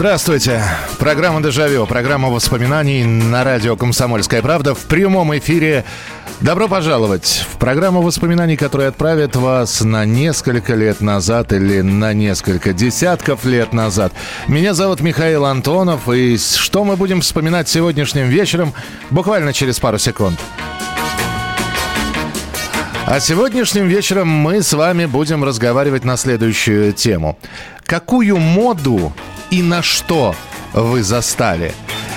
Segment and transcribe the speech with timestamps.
[0.00, 0.64] Здравствуйте.
[0.98, 5.84] Программа «Дежавю», программа воспоминаний на радио «Комсомольская правда» в прямом эфире.
[6.40, 12.72] Добро пожаловать в программу воспоминаний, которая отправит вас на несколько лет назад или на несколько
[12.72, 14.14] десятков лет назад.
[14.48, 18.72] Меня зовут Михаил Антонов, и что мы будем вспоминать сегодняшним вечером
[19.10, 20.40] буквально через пару секунд.
[23.04, 27.36] А сегодняшним вечером мы с вами будем разговаривать на следующую тему.
[27.84, 29.12] Какую моду
[29.50, 30.34] и на что
[30.72, 31.72] вы застали?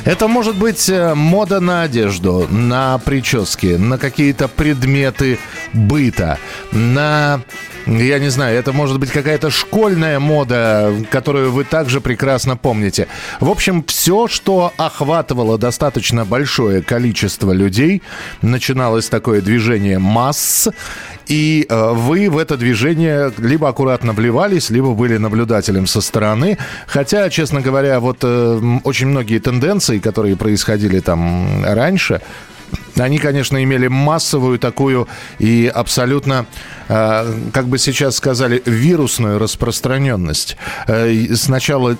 [0.05, 5.39] Это может быть э, мода на одежду, на прически, на какие-то предметы
[5.71, 6.37] быта,
[6.71, 7.41] на
[7.85, 13.07] я не знаю, это может быть какая-то школьная мода, которую вы также прекрасно помните.
[13.39, 18.01] В общем, все, что охватывало достаточно большое количество людей,
[18.41, 20.69] начиналось такое движение масс,
[21.27, 26.57] и э, вы в это движение либо аккуратно вливались, либо были наблюдателем со стороны.
[26.87, 32.21] Хотя, честно говоря, вот э, очень многие тенденции, которые происходили там раньше,
[32.97, 35.07] они, конечно, имели массовую такую
[35.39, 36.45] и абсолютно,
[36.87, 40.57] э, как бы сейчас сказали, вирусную распространенность.
[40.87, 41.97] Э, сначала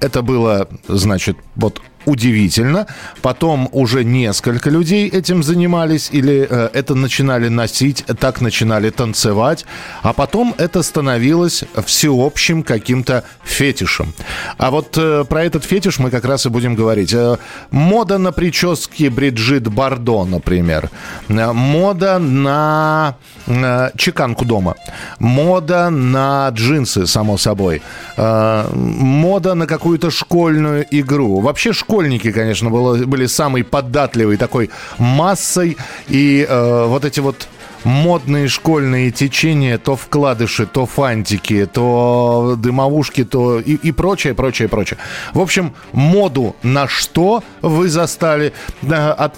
[0.00, 2.86] это было, значит, вот удивительно.
[3.22, 9.66] Потом уже несколько людей этим занимались или э, это начинали носить, так начинали танцевать.
[10.02, 14.14] А потом это становилось всеобщим каким-то фетишем.
[14.56, 17.12] А вот э, про этот фетиш мы как раз и будем говорить.
[17.12, 17.36] Э,
[17.70, 20.90] мода на прически Бриджит Бардо, например.
[21.28, 23.16] Э, мода на
[23.46, 24.74] э, чеканку дома.
[25.18, 27.82] Мода на джинсы, само собой.
[28.16, 31.40] Э, мода на какую-то школьную игру.
[31.40, 35.76] Вообще школьники, конечно, было, были самой податливой такой массой.
[36.06, 37.48] И э, вот эти вот
[37.84, 44.98] модные школьные течения, то вкладыши, то фантики, то дымовушки, то и, и прочее, прочее, прочее.
[45.32, 48.52] В общем, моду на что вы застали.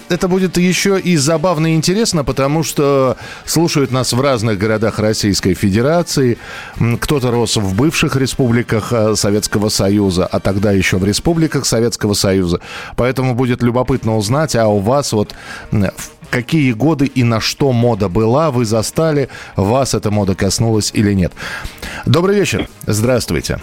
[0.09, 5.53] Это будет еще и забавно и интересно, потому что слушают нас в разных городах Российской
[5.53, 6.37] Федерации.
[6.99, 12.59] Кто-то рос в бывших республиках э, Советского Союза, а тогда еще в республиках Советского Союза.
[12.95, 15.33] Поэтому будет любопытно узнать, а у вас вот
[15.71, 21.13] в какие годы и на что мода была, вы застали, вас эта мода коснулась или
[21.13, 21.33] нет.
[22.07, 23.59] Добрый вечер, здравствуйте.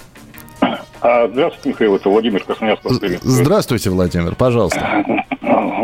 [1.00, 3.10] А, Здравствуйте, Михаил, это Владимир приветствую.
[3.22, 5.04] Здравствуйте, Владимир, пожалуйста.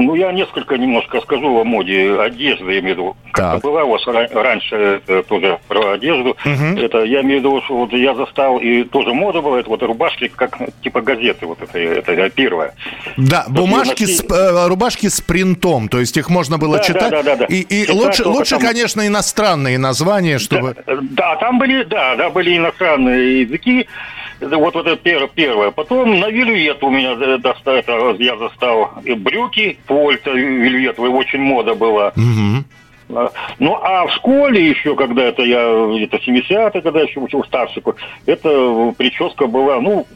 [0.01, 3.17] Ну, я несколько немножко скажу о моде одежды, я имею в виду.
[3.33, 3.61] Так.
[3.63, 6.37] Была у вас ра- раньше э, тоже про одежду.
[6.45, 9.83] Это я имею в виду, что вот я застал, и тоже мода была, это вот
[9.83, 12.75] рубашки, как типа газеты, вот это, это первое.
[13.17, 17.11] Да, бумажки, носки- с, э, рубашки с принтом, то есть их можно было Да, читать.
[17.11, 17.45] да, да, да, да.
[17.47, 20.75] И, и Читать лучше, лучше там- конечно, иностранные названия, чтобы...
[20.87, 23.87] Да, да, там были, да, да, были иностранные языки.
[24.41, 25.71] Это Вот, вот это пер- первое.
[25.71, 31.41] Потом на вельвет у меня э, доста- это я застал и брюки, польта вельветовые, очень
[31.41, 32.13] мода была.
[33.15, 37.45] А, Ну, а в школе еще, когда это я, где-то 70-е, когда я еще учил
[37.45, 37.95] старшику,
[38.27, 40.07] это прическа была, ну,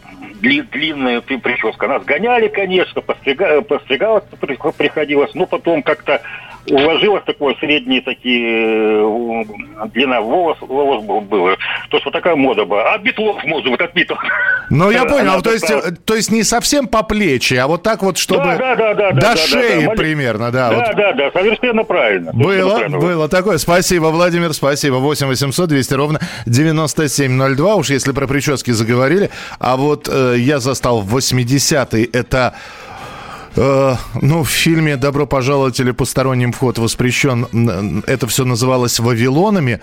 [0.40, 1.86] дли- длинная при- прическа.
[1.86, 6.22] Нас гоняли, конечно, пострига, приходилось, но потом как-то
[6.70, 9.44] уложилось такое средние такие, э,
[9.92, 11.56] длина волос, волос был, было.
[11.90, 12.94] То есть вот такая мода была.
[12.94, 14.18] А Битлов моду, вот от Битлов.
[14.70, 17.82] Ну, я Она понял, то есть, э, то есть не совсем по плечи, а вот
[17.82, 19.94] так вот, чтобы Да, да, да, да, до да, шеи да, да.
[19.94, 20.70] примерно, да.
[20.70, 20.96] Да, вот.
[20.96, 22.32] да, да, совершенно правильно.
[22.32, 23.58] Было, было такое.
[23.58, 24.96] Спасибо, Владимир, спасибо.
[24.96, 27.74] 8 800 200 ровно 9702.
[27.74, 29.30] Уж если про прически заговорили.
[29.58, 32.04] А вот э, я застал в 80-е.
[32.12, 32.54] Это...
[33.58, 39.80] э, ну, в фильме «Добро пожаловать» или «Посторонним вход воспрещен» м, это все называлось «Вавилонами».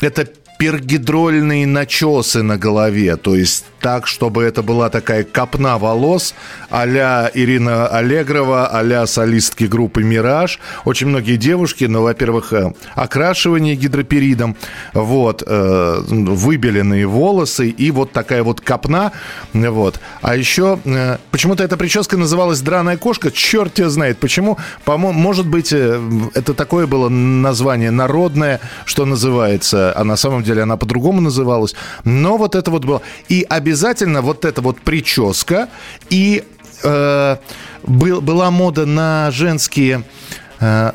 [0.00, 0.28] Это
[0.60, 6.34] пергидрольные начесы на голове, то есть так, чтобы это была такая копна волос
[6.68, 10.60] а-ля Ирина Аллегрова, а-ля солистки группы «Мираж».
[10.84, 14.54] Очень многие девушки, ну, во-первых, э, окрашивание гидроперидом,
[14.92, 19.12] вот, э, выбеленные волосы и вот такая вот копна,
[19.54, 19.98] вот.
[20.20, 24.58] А еще э, почему-то эта прическа называлась «Драная кошка», черт тебя знает почему.
[24.84, 26.00] По-моему, может быть, э,
[26.34, 31.74] это такое было название народное, что называется, а на самом деле деле она по-другому называлась.
[32.04, 33.02] Но вот это вот было.
[33.28, 35.68] И обязательно вот эта вот прическа
[36.10, 36.44] и
[36.82, 37.36] э,
[37.82, 40.04] был, была мода на женские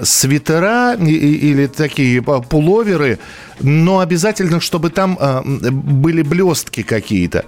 [0.03, 3.19] свитера или такие пуловеры,
[3.61, 5.41] но обязательно, чтобы там э,
[5.71, 7.45] были блестки какие-то.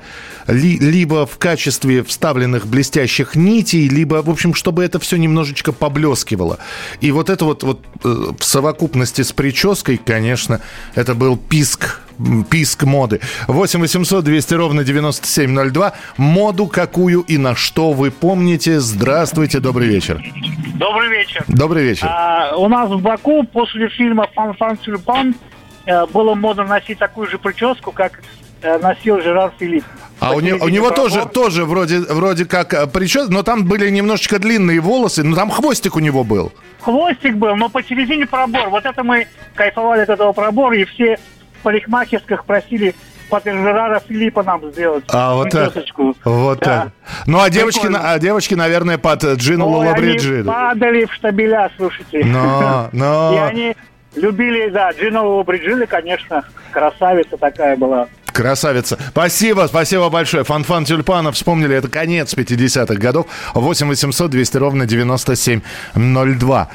[0.48, 6.58] либо в качестве вставленных блестящих нитей, либо, в общем, чтобы это все немножечко поблескивало.
[7.02, 10.62] И вот это вот, вот э, в совокупности с прической, конечно,
[10.96, 12.02] это был писк
[12.50, 13.20] писк моды.
[13.48, 15.94] 8 800 200 ровно 9702.
[16.18, 18.80] Моду какую и на что вы помните?
[18.80, 20.24] Здравствуйте, добрый вечер.
[20.78, 21.44] Добрый вечер.
[21.48, 22.08] Добрый вечер.
[22.08, 25.34] А, у нас в Баку после фильма «Фан Фан Тюльпан»
[25.86, 28.22] э, было модно носить такую же прическу, как
[28.62, 29.84] э, носил Жерар Филипп.
[30.20, 33.90] А у, не, у него тоже, тоже вроде, вроде как э, прическа, но там были
[33.90, 36.52] немножечко длинные волосы, но там хвостик у него был.
[36.82, 38.70] Хвостик был, но посередине пробор.
[38.70, 41.18] Вот это мы кайфовали от этого пробора, и все
[41.64, 42.94] парикмахерских просили
[43.30, 45.04] под Жерара Филиппа нам сделать.
[45.10, 45.74] А вот так.
[46.26, 46.66] Вот да.
[46.66, 46.92] так.
[47.26, 50.46] Ну, а девочки, а девочки, наверное, под Джину Лола Бриджит.
[50.46, 52.24] падали в штабеля, слушайте.
[52.26, 53.34] Но, но...
[53.36, 53.76] И они
[54.16, 58.08] любили, да, Джину Лола Бриджида, конечно, красавица такая была.
[58.38, 59.00] Красавица.
[59.10, 60.44] Спасибо, спасибо большое.
[60.44, 63.26] Фанфан Тюльпанов, вспомнили, это конец 50-х годов.
[63.56, 66.70] 8 800 200 ровно 9702.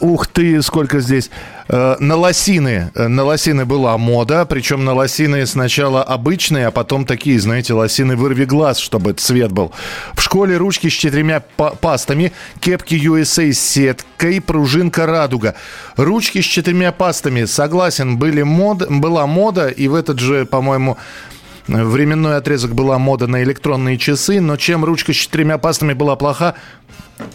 [0.00, 1.30] Ух ты, сколько здесь.
[1.68, 2.90] Э, на лосины.
[2.94, 8.16] Э, на лосины была мода, причем на лосины сначала обычные, а потом такие, знаете, лосины
[8.16, 9.72] вырви глаз, чтобы цвет был.
[10.14, 11.40] В школе ручки с четырьмя
[11.80, 15.54] пастами, кепки USA с сеткой, пружинка радуга.
[15.96, 20.98] Ручки с четырьмя пастами, согласен, были мод, была мода, и в этот же, по-моему,
[21.66, 26.56] временной отрезок была мода на электронные часы, но чем ручка с четырьмя пастами была плоха,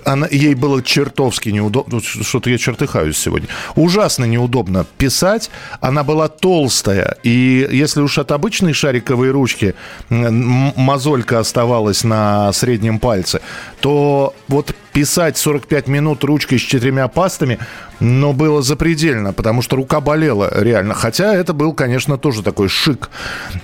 [0.05, 1.95] она, ей было чертовски неудобно.
[1.95, 3.47] Ну, что-то я чертыхаюсь сегодня.
[3.75, 5.49] Ужасно неудобно писать.
[5.81, 7.17] Она была толстая.
[7.23, 9.75] И если уж от обычной шариковой ручки
[10.09, 13.41] мозолька оставалась на среднем пальце,
[13.81, 17.59] то вот писать 45 минут ручкой с четырьмя пастами,
[17.99, 20.93] но было запредельно, потому что рука болела реально.
[20.93, 23.09] Хотя это был, конечно, тоже такой шик.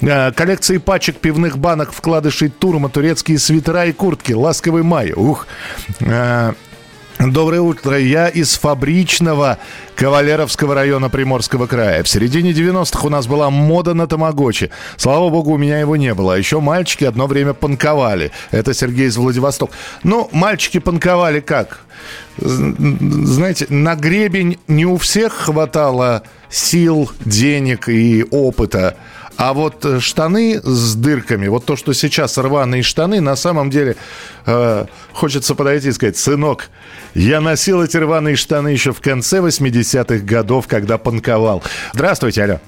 [0.01, 4.33] Э, коллекции пачек пивных банок, вкладышей турма, турецкие свитера и куртки.
[4.33, 5.13] Ласковый май.
[5.13, 5.47] Ух.
[5.99, 6.53] Э,
[7.17, 7.97] Доброе утро.
[7.97, 9.57] Я из фабричного
[9.95, 12.03] Кавалеровского района Приморского края.
[12.03, 14.69] В середине 90-х у нас была мода на тамагочи.
[14.97, 16.33] Слава богу, у меня его не было.
[16.33, 18.31] А еще мальчики одно время панковали.
[18.51, 19.71] Это Сергей из Владивосток.
[20.03, 21.79] Ну, мальчики панковали как?
[22.37, 28.97] Знаете, на гребень не у всех хватало сил, денег и опыта.
[29.37, 33.97] А вот э, штаны с дырками, вот то, что сейчас рваные штаны, на самом деле
[34.45, 36.69] э, хочется подойти и сказать, сынок,
[37.13, 41.63] я носил эти рваные штаны еще в конце 80-х годов, когда панковал.
[41.93, 42.59] Здравствуйте, алло.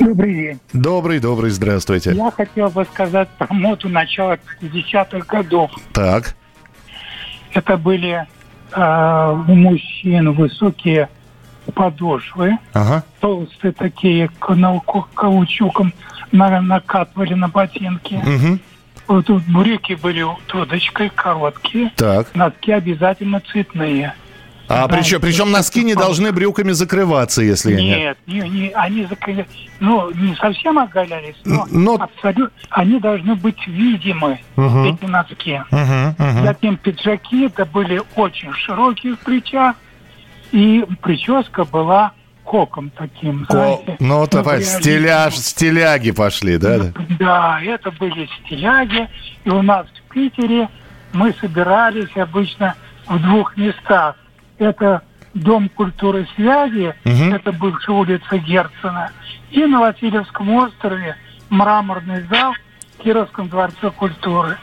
[0.00, 0.60] Добрый день.
[0.72, 2.12] Добрый, добрый, здравствуйте.
[2.12, 5.70] Я хотел бы сказать про моду начала 50-х годов.
[5.92, 6.34] Так.
[7.52, 8.26] Это были
[8.72, 11.08] э, у мужчин высокие
[11.74, 13.04] подошвы, ага.
[13.20, 14.30] толстые такие,
[15.14, 15.92] каучуком
[16.32, 18.14] накатывали на ботинки.
[18.14, 18.58] Угу.
[19.08, 21.90] Вот тут брюки были трудочкой, короткие.
[21.96, 22.34] Так.
[22.34, 24.14] Носки обязательно цветные.
[24.68, 27.98] А да, причем, причем носки не должны брюками закрываться, если нет.
[27.98, 29.46] Нет, не, не, они закрывались.
[29.80, 31.94] Ну, не совсем оголялись, но, но...
[31.94, 34.84] абсолютно они должны быть видимы, угу.
[34.84, 35.62] эти носки.
[35.70, 36.44] Угу, угу.
[36.44, 39.76] Затем пиджаки это были очень широкие в плечах,
[40.52, 42.12] и прическа была
[42.44, 43.96] коком таким, знаете.
[44.00, 46.92] Ну, давай, стиляж, стиляги пошли, да?
[47.18, 49.08] Да, это были стиляги.
[49.44, 50.68] И у нас в Питере
[51.12, 52.74] мы собирались обычно
[53.06, 54.16] в двух местах.
[54.58, 55.02] Это
[55.34, 57.34] Дом культуры связи, угу.
[57.34, 59.12] это бывшая улица Герцена,
[59.50, 61.16] и на Васильевском острове
[61.50, 62.54] мраморный зал
[62.98, 64.56] в Кировском дворце культуры.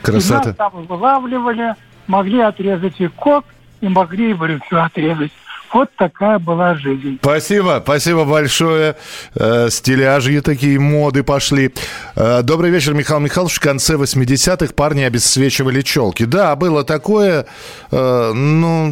[0.00, 0.42] Красота.
[0.42, 1.74] И нас там вылавливали,
[2.06, 3.44] могли отрезать и кок,
[3.82, 5.32] и могли и брюки отрезать.
[5.72, 7.18] Вот такая была жизнь.
[7.22, 8.96] Спасибо, спасибо большое.
[9.34, 11.72] Э, стиляжи такие моды пошли.
[12.14, 13.54] Э, добрый вечер, Михаил Михайлович.
[13.54, 16.24] В конце 80-х парни обесцвечивали челки.
[16.24, 17.46] Да, было такое.
[17.90, 18.90] Э, ну,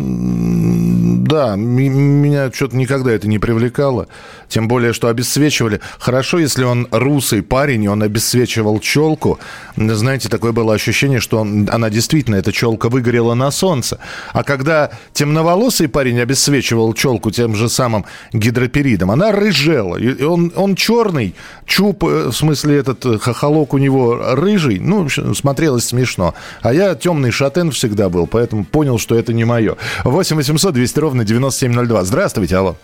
[1.26, 4.08] да, меня что-то никогда это не привлекало.
[4.48, 5.80] Тем более, что обесцвечивали.
[5.98, 9.38] Хорошо, если он русый парень, и он обесцвечивал челку.
[9.76, 13.98] Знаете, такое было ощущение, что он, она действительно, эта челка выгорела на солнце.
[14.32, 19.96] А когда темноволосый парень обесцвечивал выкручивал челку тем же самым гидроперидом, она рыжела.
[19.96, 21.34] И он, он черный,
[21.66, 24.78] чуб, э, в смысле этот э, хохолок у него рыжий.
[24.78, 26.34] Ну, смотрелось смешно.
[26.62, 29.76] А я темный шатен всегда был, поэтому понял, что это не мое.
[30.04, 32.04] 8 800 200 ровно 9702.
[32.04, 32.76] Здравствуйте, алло.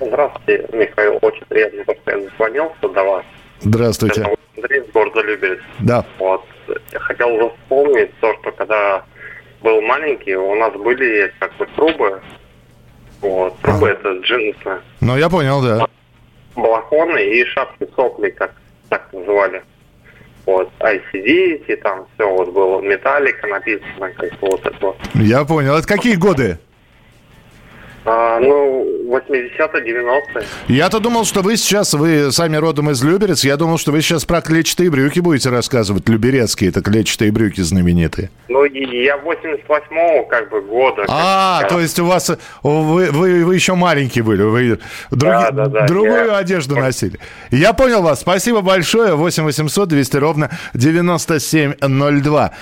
[0.00, 1.18] Здравствуйте, Михаил.
[1.22, 3.24] Очень приятно, что я звонился до вас.
[3.60, 4.20] Здравствуйте.
[4.20, 5.60] Это Андрей из города Люберец.
[5.80, 6.04] Да.
[6.18, 6.44] Вот.
[6.92, 9.02] Я хотел уже вспомнить то, что когда
[9.62, 12.20] был маленький, у нас были как бы трубы.
[13.20, 13.58] Вот.
[13.60, 14.00] Трубы ага.
[14.00, 14.80] это джинсы.
[15.00, 15.86] Ну, я понял, да.
[16.54, 18.52] Балахоны и шапки сопли, как
[18.88, 19.62] так называли.
[20.46, 24.96] Вот, ICD, там все вот было, металлика написано, как вот это вот.
[25.14, 25.76] Я понял.
[25.76, 26.58] Это какие годы?
[28.10, 30.46] А, ну, 80-е, 90-е.
[30.68, 34.24] Я-то думал, что вы сейчас, вы сами родом из Люберец, я думал, что вы сейчас
[34.24, 36.08] про клетчатые брюки будете рассказывать.
[36.08, 38.30] Люберецкие, это клетчатые брюки знаменитые.
[38.48, 41.04] Ну, я 88-го как бы года.
[41.08, 42.30] А, то есть у вас,
[42.62, 44.78] вы, вы, вы еще маленькие были, вы
[45.10, 46.38] други, да, да, да, другую я...
[46.38, 47.18] одежду носили.
[47.50, 49.16] Я понял вас, спасибо большое.
[49.16, 52.52] 8 800 200 ровно 9702.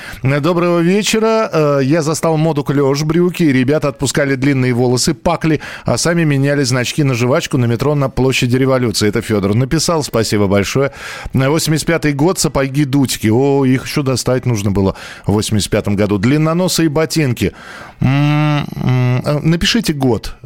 [0.41, 1.50] Доброго вечера.
[1.53, 7.05] Э, я застал моду клеш брюки, ребята отпускали длинные волосы, пакли, а сами меняли значки
[7.05, 9.09] на жвачку на метро на площади революции.
[9.09, 10.93] Это Федор написал, спасибо большое.
[11.35, 13.28] 85-й год, сапоги дудьки.
[13.28, 14.95] О, их еще достать нужно было
[15.26, 16.19] в 85 году.
[16.19, 17.52] Длинноносые ботинки.
[18.00, 19.50] М-м-м.
[19.50, 20.37] Напишите год,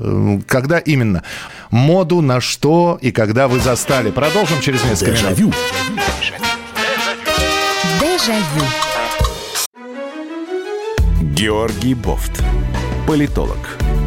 [0.47, 1.23] когда именно.
[1.71, 4.11] Моду на что и когда вы застали.
[4.11, 5.55] Продолжим через несколько минут.
[8.01, 8.67] Дежавю.
[11.35, 12.43] Георгий Бофт.
[13.07, 13.79] Политолог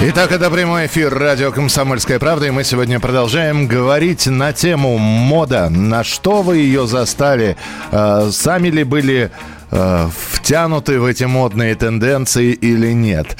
[0.00, 5.68] Итак, это прямой эфир радио «Комсомольская правда», и мы сегодня продолжаем говорить на тему мода.
[5.70, 7.56] На что вы ее застали?
[7.90, 9.32] А, сами ли были
[9.72, 13.36] э, втянуты в эти модные тенденции или нет.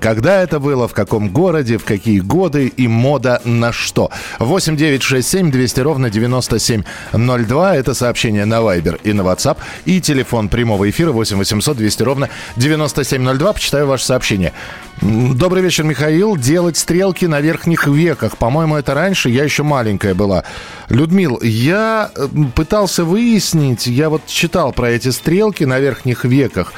[0.00, 4.10] Когда это было, в каком городе, в какие годы и мода на что.
[4.38, 7.76] 8 9 6 7 200 ровно 9702.
[7.76, 9.58] Это сообщение на Viber и на WhatsApp.
[9.86, 13.52] И телефон прямого эфира 8 800 200 ровно 9702.
[13.52, 14.52] Почитаю ваше сообщение.
[15.00, 16.36] Добрый вечер, Михаил.
[16.36, 18.36] Делать стрелки на верхних веках.
[18.36, 19.30] По-моему, это раньше.
[19.30, 20.44] Я еще маленькая была.
[20.90, 26.74] Людмил, я э, пытался выяснить, я вот читал про эти стрелки на верхних веках.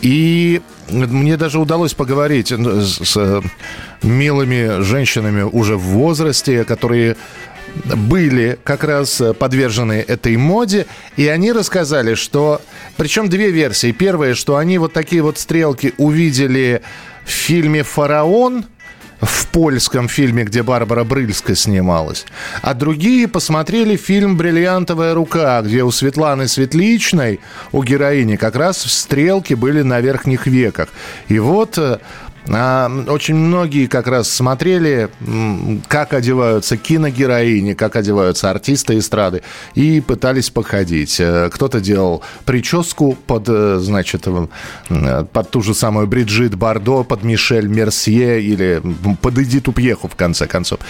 [0.00, 3.42] И мне даже удалось поговорить с
[4.04, 7.16] милыми женщинами уже в возрасте, которые
[7.84, 12.60] были как раз подвержены этой моде, и они рассказали, что...
[12.96, 13.90] Причем две версии.
[13.90, 16.82] Первая, что они вот такие вот стрелки увидели
[17.26, 18.64] в фильме «Фараон»,
[19.20, 22.26] в польском фильме, где Барбара Брыльска снималась.
[22.62, 27.40] А другие посмотрели фильм «Бриллиантовая рука», где у Светланы Светличной,
[27.72, 30.88] у героини, как раз стрелки были на верхних веках.
[31.28, 31.98] И вот э,
[32.48, 35.08] очень многие как раз смотрели,
[35.88, 39.42] как одеваются киногероини, как одеваются артисты эстрады,
[39.74, 41.18] и пытались походить.
[41.18, 47.24] Э, кто-то делал прическу под, э, значит, э, под ту же самую Бриджит Бардо, под
[47.24, 48.82] Мишель Мерсье или
[49.20, 50.80] под Эдиту Пьеху, в конце концов.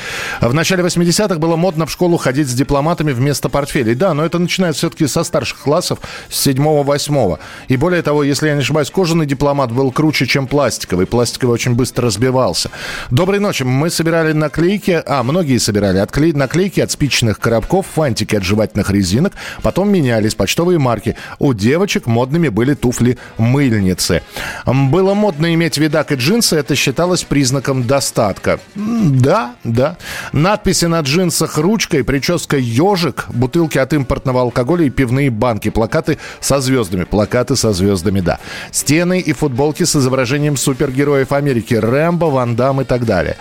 [0.41, 3.95] В начале 80-х было модно в школу ходить с дипломатами вместо портфелей.
[3.95, 5.99] Да, но это начинается все-таки со старших классов,
[6.29, 7.39] с 7-8.
[7.69, 11.07] И более того, если я не ошибаюсь, кожаный дипломат был круче, чем пластиковый.
[11.07, 12.71] Пластиковый Зеленского очень быстро разбивался.
[13.11, 13.63] Доброй ночи.
[13.63, 19.33] Мы собирали наклейки, а, многие собирали отклей, наклейки от спичных коробков, фантики от жевательных резинок,
[19.63, 21.17] потом менялись почтовые марки.
[21.39, 24.23] У девочек модными были туфли-мыльницы.
[24.67, 28.59] Было модно иметь видак и джинсы, это считалось признаком достатка.
[28.75, 29.97] Да, да.
[30.33, 36.61] Надписи на джинсах ручкой, прическа ежик, бутылки от импортного алкоголя и пивные банки, плакаты со
[36.61, 37.05] звездами.
[37.05, 38.39] Плакаты со звездами, да.
[38.73, 41.75] Стены и футболки с изображением супергероев Америки.
[41.75, 43.37] Рэмбо, Ван Дам и так далее.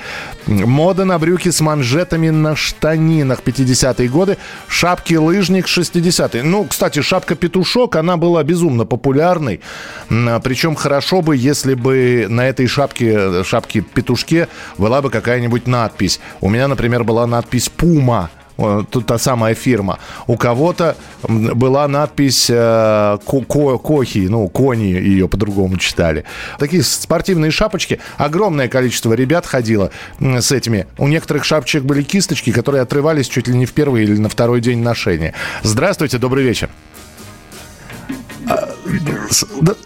[0.47, 4.37] Мода на брюки с манжетами на штанинах 50-е годы.
[4.67, 6.43] Шапки лыжник 60-е.
[6.43, 9.61] Ну, кстати, шапка-петушок, она была безумно популярной.
[10.09, 14.47] Причем хорошо бы, если бы на этой шапке, шапке-петушке
[14.77, 16.19] была бы какая-нибудь надпись.
[16.41, 19.99] У меня, например, была надпись «Пума» тут та самая фирма.
[20.27, 20.95] У кого-то
[21.27, 26.23] была надпись э, ко Кохи, ну, Кони ее по-другому читали.
[26.59, 27.99] Такие спортивные шапочки.
[28.17, 30.87] Огромное количество ребят ходило с этими.
[30.97, 34.61] У некоторых шапочек были кисточки, которые отрывались чуть ли не в первый или на второй
[34.61, 35.33] день ношения.
[35.63, 36.69] Здравствуйте, добрый вечер.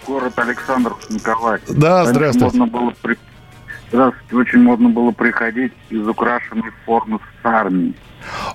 [0.06, 1.68] Город Александр Николаевич.
[1.70, 2.58] Да, здравствуйте.
[2.58, 3.18] Можно было при...
[3.92, 4.36] Здравствуйте.
[4.36, 7.94] Очень модно было приходить из украшенной формы с армии.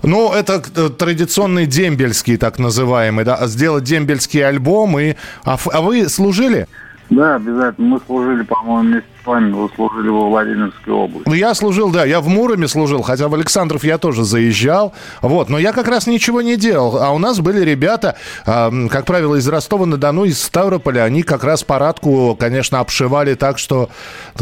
[0.02, 4.98] Ну, это э, традиционный дембельский, так называемый, да, сделать дембельский альбом.
[4.98, 5.14] И...
[5.44, 6.66] А, а вы служили?
[7.10, 7.86] Да, обязательно.
[7.86, 9.52] Мы служили, по-моему, вместе с вами.
[9.52, 11.28] Вы служили во Владимирской области.
[11.28, 12.04] Ну, я служил, да.
[12.04, 14.94] Я в Муроме служил, хотя в Александров я тоже заезжал.
[15.20, 15.50] Вот.
[15.50, 16.98] Но я как раз ничего не делал.
[16.98, 18.16] А у нас были ребята,
[18.46, 21.02] э, как правило, из Ростова-на-Дону, из Ставрополя.
[21.02, 23.90] Они как раз парадку, конечно, обшивали так, что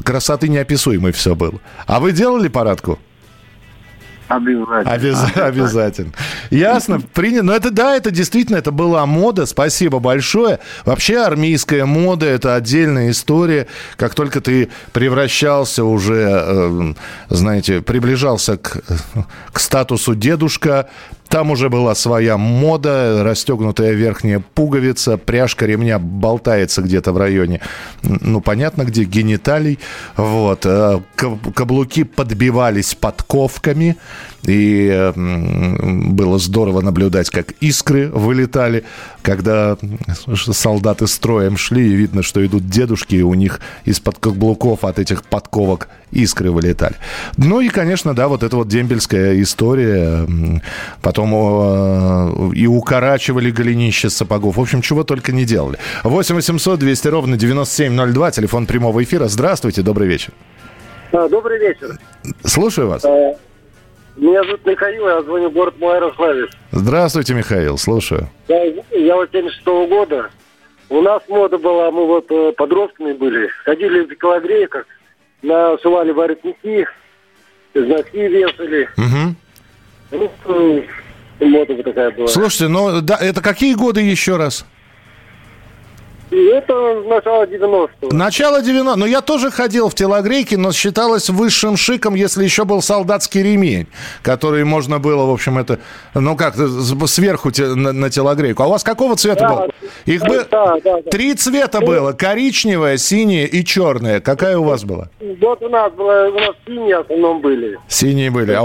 [0.05, 1.61] красоты неописуемой все было.
[1.87, 2.99] А вы делали парадку?
[4.37, 4.93] Обязательно.
[4.93, 5.25] Обяз...
[5.37, 6.13] Обязательно.
[6.51, 7.45] Ясно, принято.
[7.45, 9.47] Но это да, это действительно, это была мода.
[9.47, 10.59] Спасибо большое.
[10.85, 13.67] Вообще армейская мода– это отдельная история.
[13.97, 16.95] Как только ты превращался уже, э,
[17.29, 18.83] знаете, приближался к,
[19.53, 20.89] к статусу дедушка,
[21.33, 27.63] там уже была своя мода, расстегнутая верхняя пуговица, пряжка ремня болтается где-то в районе,
[28.03, 29.79] ну, понятно где, гениталий.
[30.17, 30.67] Вот.
[30.67, 33.97] Э, каблуки подбивались подковками,
[34.47, 38.85] и было здорово наблюдать, как искры вылетали,
[39.23, 39.77] когда
[40.35, 45.25] солдаты строем шли, и видно, что идут дедушки, и у них из-под каблуков от этих
[45.25, 46.97] подковок искры вылетали.
[47.37, 50.27] Ну и, конечно, да, вот эта вот дембельская история.
[51.01, 54.57] Потом э, и укорачивали голенище сапогов.
[54.57, 55.79] В общем, чего только не делали.
[56.05, 59.29] 8 800 200 ровно 9702, телефон прямого эфира.
[59.29, 60.33] Здравствуйте, добрый вечер.
[61.13, 61.99] Добрый вечер.
[62.45, 63.03] Слушаю вас.
[64.17, 66.51] Меня зовут Михаил, я звоню в город Малоярославец.
[66.71, 68.29] Здравствуйте, Михаил, слушаю.
[68.49, 70.31] Я, я вот 76 -го года.
[70.91, 73.49] У нас мода была, мы вот э, подростками были.
[73.65, 74.85] Ходили в экологрейках,
[75.41, 76.87] нашивали воротники,
[77.75, 78.89] знаки вешали.
[78.99, 79.35] Угу.
[80.11, 80.85] Ну,
[81.41, 82.29] мода вот такая была.
[82.29, 84.67] Слушайте, ну да, это какие годы еще раз?
[86.33, 88.17] Это начало 90-го.
[88.17, 92.81] Начало 90 Ну, я тоже ходил в телогрейке, но считалось высшим шиком, если еще был
[92.81, 93.87] солдатский ремень,
[94.23, 95.79] который можно было, в общем, это,
[96.15, 98.63] ну как, сверху те, на, на телогрейку.
[98.63, 99.73] А у вас какого цвета да, был?
[100.07, 100.47] Их да, бы...
[100.51, 101.11] да, да, да.
[101.11, 102.13] Три цвета ну, было.
[102.13, 104.21] Коричневое, синее и черное.
[104.21, 105.11] Какая у вас была?
[105.21, 107.79] Вот у нас было, у нас синие в основном были.
[107.89, 108.53] Синие были.
[108.53, 108.63] А...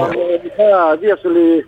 [0.57, 1.65] Да, вешали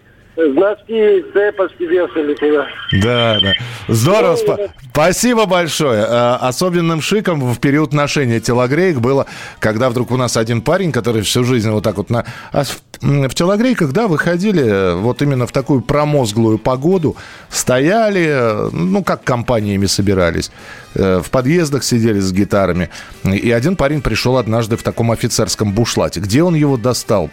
[0.54, 2.67] Значки, цепочки вешали туда.
[3.02, 3.54] Да, да.
[3.88, 4.38] Здорово.
[4.47, 6.06] Ну, Сп- спасибо большое.
[6.08, 9.25] А, особенным шиком в период ношения телогреек было,
[9.60, 12.25] когда вдруг у нас один парень, который всю жизнь вот так вот на...
[12.54, 12.63] А
[13.02, 17.15] в телогрейках, да, выходили э, вот именно в такую промозглую погоду,
[17.49, 20.52] стояли, э, ну, как компаниями собирались,
[20.95, 22.89] э, в подъездах сидели с гитарами.
[23.23, 26.19] И один парень пришел однажды в таком офицерском бушлате.
[26.19, 27.30] Где он его достал,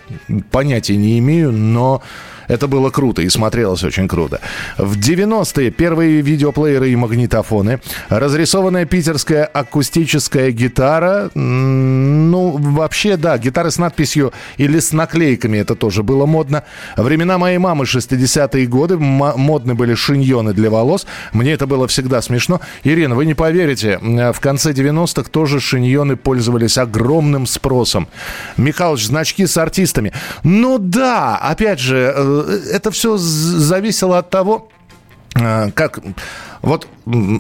[0.51, 2.03] понятия не имею, но
[2.49, 4.41] это было круто и смотрелось очень круто.
[4.79, 7.81] В 90-е первые видеоплееры и магнитофоны.
[8.09, 11.31] Разрисованная питерская акустическая гитара.
[11.35, 16.65] Ну, вообще, да, гитары с надписью или с наклейками, это тоже было модно.
[16.97, 21.07] Времена моей мамы, 60-е годы, модны были шиньоны для волос.
[21.33, 22.61] Мне это было всегда смешно.
[22.85, 28.09] Ирина, вы не поверите, в конце 90-х тоже шиньоны пользовались огромным спросом.
[28.57, 30.13] Михалыч, значки с артистами.
[30.43, 34.69] Ну да, опять же, э, это все зависело от того,
[35.35, 36.01] э, как
[36.63, 36.89] вот,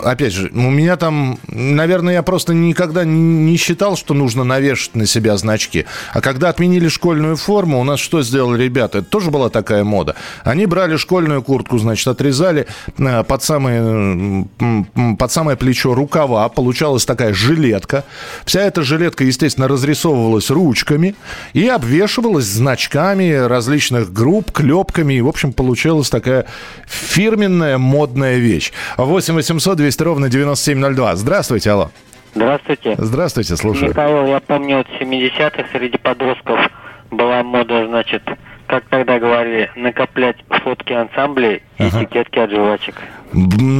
[0.04, 5.06] опять же, у меня там, наверное, я просто никогда не считал, что нужно навешать на
[5.06, 5.86] себя значки.
[6.12, 8.98] А когда отменили школьную форму, у нас что сделали ребята?
[8.98, 10.16] Это тоже была такая мода.
[10.44, 12.66] Они брали школьную куртку, значит, отрезали
[12.98, 14.46] э, под самое,
[15.18, 18.04] под самое плечо рукава, получалась такая жилетка.
[18.44, 21.14] Вся эта жилетка, естественно, разрисовывалась ручками
[21.52, 25.14] и обвешивалась значками различных групп, клепками.
[25.14, 26.46] И, в общем, получилась такая
[26.86, 28.72] фирменная модная вещь.
[29.06, 31.16] 8 800 200 ровно 9702.
[31.16, 31.90] Здравствуйте, алло.
[32.34, 32.94] Здравствуйте.
[32.98, 33.90] Здравствуйте, слушаю.
[33.90, 36.60] Михаил, я помню, вот 70-х среди подростков
[37.10, 38.22] была мода, значит,
[38.66, 42.04] как тогда говорили, накоплять фотки ансамблей и ага.
[42.04, 42.94] этикетки от жвачек.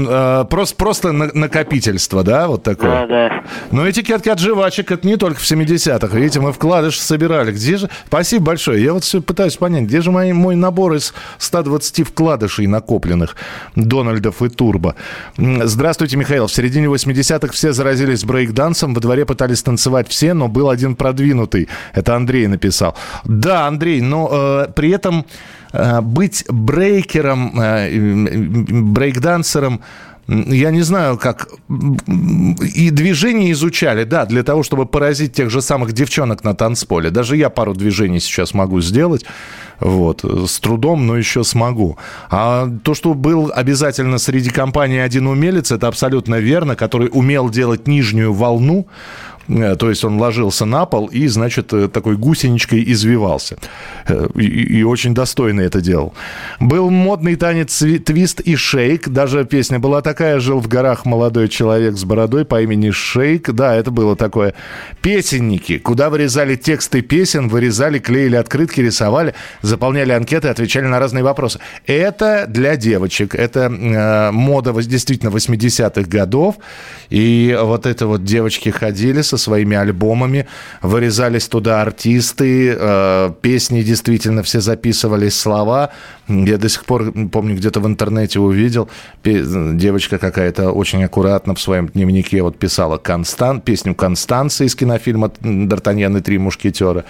[0.09, 3.07] А, просто, просто накопительство, да, вот такое?
[3.07, 3.45] Да, да.
[3.71, 6.15] Но этикетки от жвачек это не только в 70-х.
[6.17, 7.53] Видите, мы вкладыш собирали.
[7.53, 7.89] Где же...
[8.07, 8.83] Спасибо большое.
[8.83, 13.37] Я вот все пытаюсь понять, где же мой, мой набор из 120 вкладышей накопленных
[13.77, 14.95] Дональдов и Турбо.
[15.39, 16.49] Здравствуйте, Михаил.
[16.49, 18.95] В середине 80-х все заразились брейкдансом.
[18.95, 21.69] Во дворе пытались танцевать все, но был один продвинутый.
[21.95, 22.95] Это Андрей написал.
[23.25, 25.25] Да, Андрей, но э, при этом
[25.73, 27.91] быть брейкером, э,
[28.69, 29.81] брейкдансером,
[30.29, 31.49] я не знаю, как...
[31.69, 37.11] И движения изучали, да, для того, чтобы поразить тех же самых девчонок на танцполе.
[37.11, 39.25] Даже я пару движений сейчас могу сделать.
[39.79, 41.99] Вот, с трудом, но еще смогу.
[42.31, 47.87] А то, что был обязательно среди компании один умелец, это абсолютно верно, который умел делать
[47.87, 48.89] нижнюю волну,
[49.36, 53.57] Э, то есть он ложился на пол и, значит, э, такой гусеничкой извивался.
[54.09, 56.15] Э, и, и очень достойно это делал.
[56.61, 59.09] Был модный танец твист и шейк.
[59.09, 60.41] Даже песня была такая.
[60.41, 63.51] Жил в горах молодой человек с бородой по имени Шейк.
[63.51, 64.55] Да, это было такое.
[65.03, 71.61] Песенники, куда вырезали тексты песен, вырезали, клеили открытки, рисовали, заполняли анкеты, отвечали на разные вопросы.
[71.87, 73.35] Это для девочек.
[73.35, 76.57] Это э, мода действительно 80-х годов.
[77.11, 80.47] И вот это вот девочки ходили со своими альбомами,
[80.83, 85.91] вырезались туда артисты, э, песни действительно все записывались, слова.
[86.29, 88.89] Я до сих пор, помню, где-то в интернете увидел,
[89.25, 96.19] девочка какая-то очень аккуратно в своем дневнике вот писала Констан, песню Констанции из кинофильма «Д'Артаньян
[96.19, 97.05] и три мушкетера».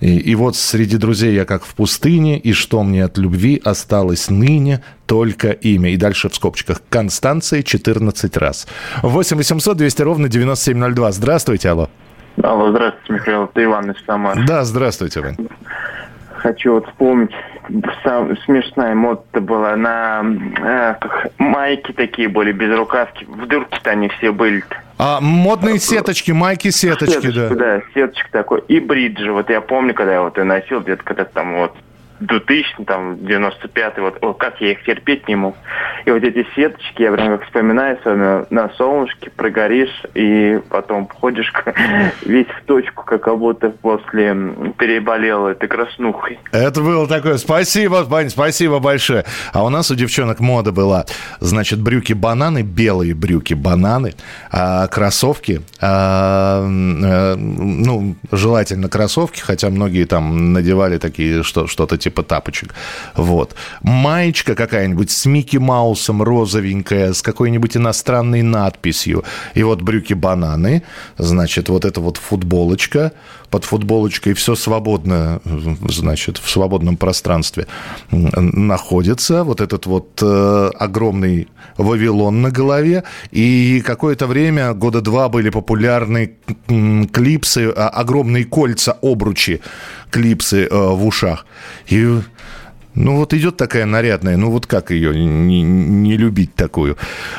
[0.00, 4.30] И, и вот среди друзей я как в пустыне, и что мне от любви осталось
[4.30, 5.90] ныне, только имя.
[5.90, 6.80] И дальше в скобочках.
[6.88, 8.66] Констанция 14 раз.
[9.02, 11.12] 8 800 200 ровно 9702.
[11.12, 11.88] Здравствуйте, алло.
[12.42, 13.44] Алло, здравствуйте, Михаил.
[13.44, 14.44] Это Иван из Самары.
[14.46, 15.36] Да, здравствуйте, Иван.
[16.36, 17.30] Хочу вот вспомнить,
[18.02, 20.22] сам, смешная мода была на
[20.60, 23.24] э, как, майки такие были, без рукавки.
[23.24, 24.76] В дырке-то они все были -то.
[24.96, 27.48] А модные сеточки, майки-сеточки, да.
[27.50, 28.62] Да, сеточка такой.
[28.68, 29.32] И бриджи.
[29.32, 31.72] Вот я помню, когда я вот ее носил, где-то когда там вот
[32.20, 35.56] 2000, там, 95-й, вот, о, как я их терпеть не мог.
[36.04, 41.52] И вот эти сеточки, я прям как вспоминаю с на солнышке прогоришь, и потом ходишь
[42.24, 44.34] весь в точку, как будто после
[44.78, 46.38] переболел этой краснухой.
[46.52, 47.36] Это было такое.
[47.38, 49.24] Спасибо, Вань, спасибо большое.
[49.52, 51.06] А у нас у девчонок мода была,
[51.40, 54.14] значит, брюки-бананы, белые брюки-бананы,
[54.50, 62.22] а кроссовки, а, а, ну, желательно кроссовки, хотя многие там надевали такие, что, что-то типа
[62.22, 62.74] тапочек.
[63.16, 63.54] Вот.
[63.82, 69.24] Маечка какая-нибудь с Микки Маусом розовенькая, с какой-нибудь иностранной надписью.
[69.54, 70.82] И вот брюки-бананы,
[71.18, 73.12] значит, вот эта вот футболочка,
[73.54, 75.40] под футболочкой все свободно,
[75.88, 77.68] значит, в свободном пространстве
[78.10, 79.44] находится.
[79.44, 83.04] Вот этот вот э, огромный Вавилон на голове.
[83.30, 86.32] И какое-то время, года два, были популярны
[87.12, 89.60] клипсы, а, огромные кольца, обручи,
[90.10, 91.46] клипсы э, в ушах.
[91.86, 92.22] И
[92.94, 96.96] ну вот идет такая нарядная, ну вот как ее не, не любить такую?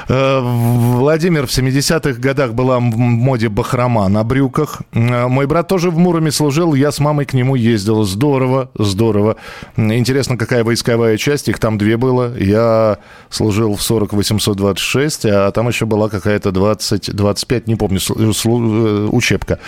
[0.10, 4.82] Э, Владимир в 70-х годах была в моде бахрома на брюках.
[4.94, 8.04] Э, мой брат тоже в Муроме служил, я с мамой к нему ездил.
[8.04, 9.38] Здорово, здорово.
[9.78, 12.38] Интересно, какая войсковая часть, их там две было.
[12.38, 12.98] Я
[13.30, 19.60] служил в 40-826, а там еще была какая-то 20-25, не помню, э, учебка.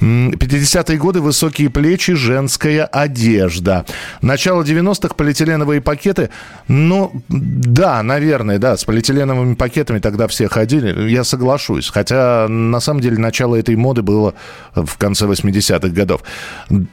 [0.00, 3.84] 50-е годы, высокие плечи, женская одежда.
[4.22, 6.30] Начало 90-х полиэтиленовые пакеты,
[6.66, 11.90] ну, да, наверное, да, с полиэтиленовыми пакетами тогда все ходили, я соглашусь.
[11.90, 14.32] Хотя, на самом деле, начало этой моды было
[14.74, 16.22] в конце 80-х годов.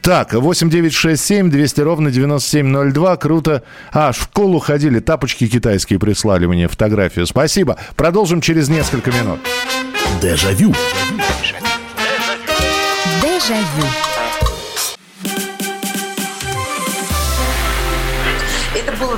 [0.02, 3.64] Так, 8967 200 ровно 9702, круто.
[3.94, 7.28] А, в школу ходили, тапочки китайские прислали мне фотографию.
[7.28, 7.78] Спасибо.
[7.96, 9.40] Продолжим через несколько минут.
[10.22, 10.74] Дежавю.
[13.22, 13.88] Дежавю.
[13.88, 14.07] было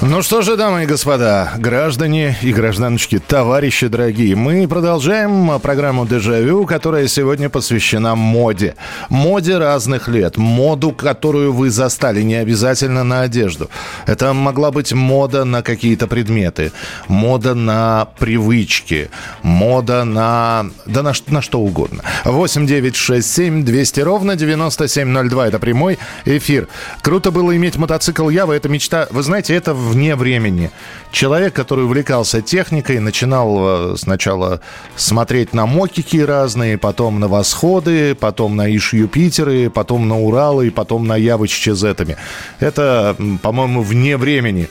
[0.00, 6.66] Ну что же, дамы и господа, граждане и гражданочки, товарищи дорогие, мы продолжаем программу «Дежавю»,
[6.66, 8.76] которая сегодня посвящена моде.
[9.08, 10.36] Моде разных лет.
[10.36, 13.70] Моду, которую вы застали, не обязательно на одежду.
[14.06, 16.70] Это могла быть мода на какие-то предметы,
[17.08, 19.10] мода на привычки,
[19.42, 20.66] мода на...
[20.86, 22.04] да на, на что угодно.
[22.24, 25.48] 8 9 6 7 200 ровно 9702.
[25.48, 26.68] Это прямой эфир.
[27.02, 28.52] Круто было иметь мотоцикл Ява.
[28.52, 29.07] Это мечта.
[29.10, 30.70] Вы знаете, это вне времени.
[31.10, 34.60] Человек, который увлекался техникой, начинал э, сначала
[34.96, 41.06] смотреть на мокики разные, потом на восходы, потом на Иш Юпитеры, потом на Уралы, потом
[41.06, 42.16] на Явы с Чезетами.
[42.60, 44.68] Это, по-моему, вне времени.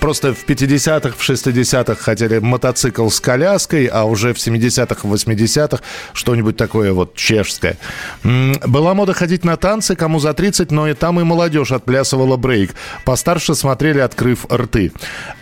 [0.00, 6.56] Просто в 50-х, в 60-х хотели мотоцикл с коляской, а уже в 70-х, 80-х что-нибудь
[6.56, 7.76] такое вот чешское.
[8.22, 12.74] Была мода ходить на танцы, кому за 30, но и там и молодежь отплясывала брейк.
[13.04, 14.92] Постарше смотрели, открыв рты.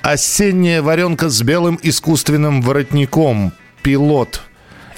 [0.03, 3.53] Осенняя варенка с белым искусственным воротником.
[3.83, 4.43] Пилот.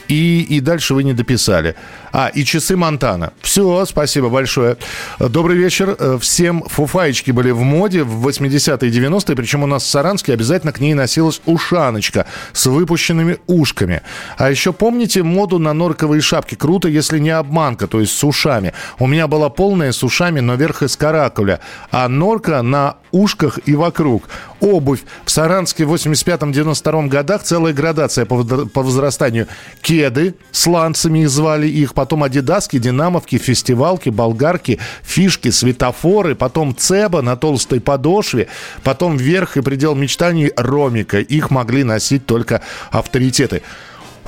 [0.08, 1.76] И, и дальше вы не дописали.
[2.12, 3.32] А, и часы Монтана.
[3.40, 4.76] Все, спасибо большое.
[5.18, 5.96] Добрый вечер.
[5.98, 10.32] Э, всем фуфаечки были в моде в 80-е и 90-е, причем у нас в Саранске
[10.32, 14.02] обязательно к ней носилась ушаночка с выпущенными ушками.
[14.36, 16.54] А еще помните моду на норковые шапки?
[16.54, 18.72] Круто, если не обманка, то есть с ушами.
[18.98, 23.74] У меня была полная с ушами, но верх из каракуля, а норка на ушках и
[23.74, 24.24] вокруг.
[24.60, 25.00] Обувь.
[25.24, 29.46] В Саранске в 85-92 годах целая градация по, возрастанию.
[29.80, 37.36] Кеды с ланцами звали их, потом адидаски, динамовки, фестивалки, болгарки, фишки, светофоры, потом цеба на
[37.36, 38.48] толстой подошве,
[38.82, 41.18] потом верх и предел мечтаний ромика.
[41.18, 43.60] Их могли носить только авторитеты.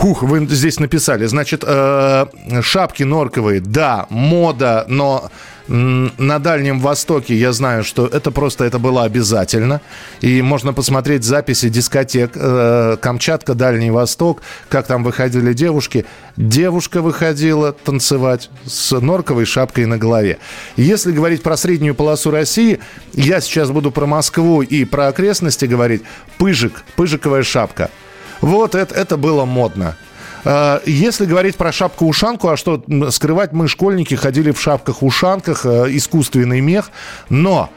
[0.02, 1.26] Хух, вы здесь написали.
[1.26, 2.26] Значит, э,
[2.60, 5.30] шапки норковые, да, мода, но
[5.68, 9.80] на Дальнем Востоке я знаю, что это просто это было обязательно.
[10.20, 16.04] И можно посмотреть записи дискотек э, Камчатка, Дальний Восток, как там выходили девушки.
[16.36, 20.38] Девушка выходила танцевать с норковой шапкой на голове.
[20.76, 22.80] Если говорить про среднюю полосу России,
[23.12, 26.02] я сейчас буду про Москву и про окрестности говорить.
[26.38, 27.88] Пыжик, пыжиковая шапка.
[28.42, 29.96] Вот это, это было модно.
[30.44, 36.60] А, если говорить про шапку-ушанку, а что скрывать, мы, школьники, ходили в шапках-ушанках, э, искусственный
[36.60, 36.90] мех,
[37.28, 37.70] но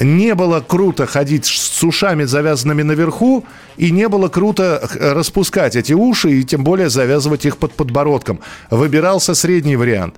[0.00, 3.44] не было круто ходить с ушами, завязанными наверху,
[3.76, 8.40] и не было круто распускать эти уши, и тем более завязывать их под подбородком.
[8.70, 10.16] Выбирался средний вариант.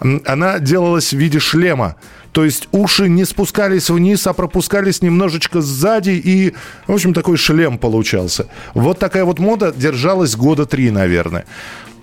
[0.00, 1.96] Она делалась в виде шлема.
[2.32, 6.54] То есть уши не спускались вниз, а пропускались немножечко сзади, и,
[6.86, 8.48] в общем, такой шлем получался.
[8.74, 11.46] Вот такая вот мода держалась года три, наверное.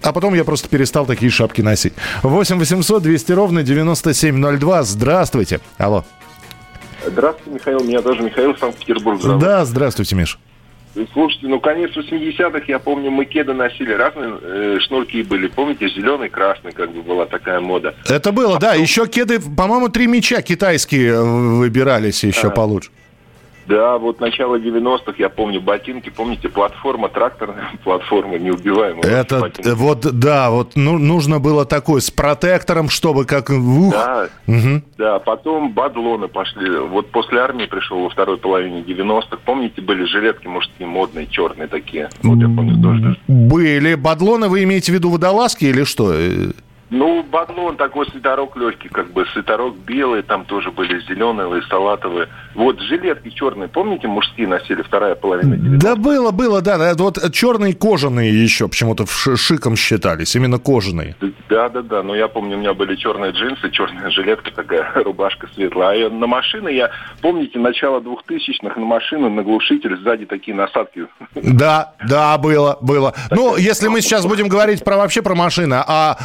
[0.02, 1.94] А потом я просто перестал такие шапки носить.
[2.24, 4.84] 8 800 200 ровно 9702.
[4.84, 5.60] Здравствуйте.
[5.78, 6.04] Алло.
[7.06, 7.84] Здравствуйте, Михаил.
[7.84, 9.22] Меня тоже Михаил, Санкт-Петербург.
[9.22, 9.42] Зовут.
[9.42, 10.40] Да, здравствуйте, Миш.
[11.12, 15.48] Слушайте, ну конец 80-х, я помню, мы кеды носили, разные э, шнурки были.
[15.48, 17.96] Помните, зеленый, красный, как бы была такая мода.
[18.08, 18.70] Это было, а да.
[18.70, 18.84] Потом...
[18.84, 22.52] Еще кеды, по-моему, три мяча китайские э, выбирались еще а.
[22.52, 22.92] получше.
[23.66, 29.04] Да, вот начало 90-х, я помню, ботинки, помните, платформа, тракторная платформа, неубиваемая.
[29.04, 29.70] Это, ботинки.
[29.70, 33.50] вот, да, вот ну, нужно было такой, с протектором, чтобы как...
[33.50, 33.92] Ух.
[33.94, 34.82] Да, угу.
[34.98, 36.78] да, потом бадлоны пошли.
[36.78, 39.38] Вот после армии пришел во второй половине 90-х.
[39.46, 42.10] Помните, были жилетки мужские, модные, черные такие?
[42.22, 43.18] Вот я помню тоже.
[43.28, 43.96] Были.
[43.96, 46.14] Бадлоны вы имеете в виду водолазки или что?
[46.94, 52.28] Ну, бадлон такой свитерок легкий, как бы свитерок белый, там тоже были зеленые, салатовые.
[52.54, 56.94] Вот жилетки черные, помните, мужские носили, вторая половина 90 Да было, было, да.
[56.96, 61.16] Вот черные кожаные еще почему-то шиком считались, именно кожаные.
[61.50, 62.04] Да, да, да.
[62.04, 66.06] Но я помню, у меня были черные джинсы, черная жилетка такая, рубашка светлая.
[66.06, 71.08] А на машины я, помните, начало 2000-х на машину, на глушитель, сзади такие насадки.
[71.34, 73.16] Да, да, было, было.
[73.32, 76.18] Ну, если мы сейчас будем говорить про вообще про машины, а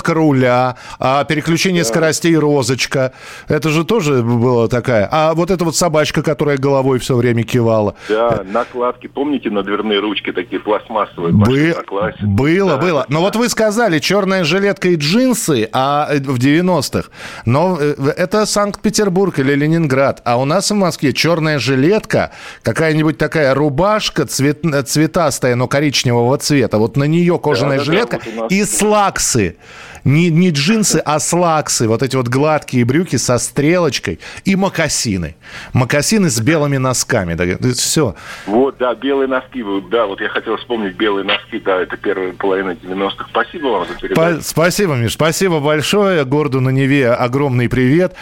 [0.00, 3.12] обмотка руля, а переключение скоростей розочка,
[3.48, 5.08] это же тоже было такая.
[5.10, 7.94] А вот это вот собачка, которая головой все время кивала.
[8.08, 11.32] Да, накладки, помните, на дверные ручки такие пластмассовые?
[11.32, 11.74] Бы-
[12.22, 12.76] было, да.
[12.76, 13.06] было.
[13.08, 17.08] Но вот вы сказали, черная жилетка и джинсы а э, в 90-х.
[17.44, 20.22] Но э, это Санкт-Петербург или Ленинград.
[20.24, 22.30] А у нас в Москве черная жилетка,
[22.62, 26.78] какая-нибудь такая рубашка цвет, цветастая, но коричневого цвета.
[26.78, 29.56] Вот на нее кожаная да, жилетка да, вот и слаксы
[30.04, 35.36] не, не джинсы, а слаксы, вот эти вот гладкие брюки со стрелочкой и мокасины.
[35.72, 37.34] Мокасины с белыми носками.
[37.34, 38.14] Да, все.
[38.46, 39.64] Вот, да, белые носки.
[39.90, 43.26] Да, вот я хотел вспомнить белые носки, да, это первая половина 90-х.
[43.30, 44.42] Спасибо вам за передачу.
[44.42, 46.24] Спасибо, Миш, спасибо большое.
[46.24, 48.14] Городу на Неве огромный привет.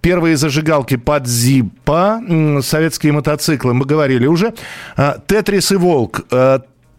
[0.00, 2.20] Первые зажигалки под Зипа,
[2.60, 4.54] советские мотоциклы, мы говорили уже.
[4.96, 6.22] А, Тетрис и Волк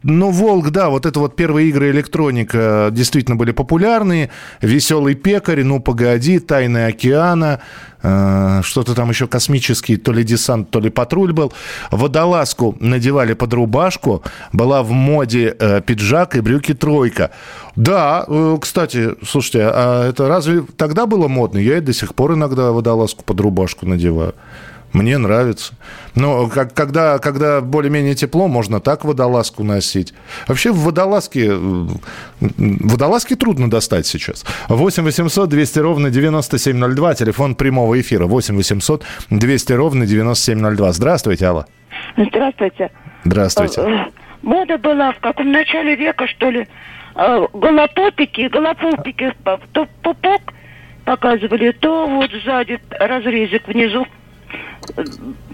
[0.09, 4.29] ну, Волк, да, вот это вот первые игры электроника действительно были популярные.
[4.61, 7.59] Веселый пекарь, ну погоди, Тайны океана,
[8.01, 11.51] э, что-то там еще космический, то ли десант, то ли патруль был.
[11.91, 17.31] Водолазку надевали под рубашку, была в моде э, пиджак и брюки тройка.
[17.75, 21.57] Да, э, кстати, слушайте, а это разве тогда было модно?
[21.57, 24.35] Я и до сих пор иногда водолазку под рубашку надеваю.
[24.97, 25.75] Мне нравится.
[26.15, 30.15] Но как, когда, когда более-менее тепло, можно так водолазку носить.
[30.47, 31.51] Вообще в водолазке,
[32.39, 34.43] водолазки трудно достать сейчас.
[34.69, 38.25] 8 800 200 ровно 9702, телефон прямого эфира.
[38.25, 40.91] 8 800 200 ровно 9702.
[40.93, 41.67] Здравствуйте, Алла.
[42.17, 42.89] Здравствуйте.
[43.23, 43.81] Здравствуйте.
[43.81, 44.05] Э,
[44.41, 46.67] мода была в каком начале века, что ли,
[47.15, 49.31] э, голопопики, голопупики,
[49.73, 50.41] то пупок
[51.05, 54.07] показывали, то вот сзади разрезик внизу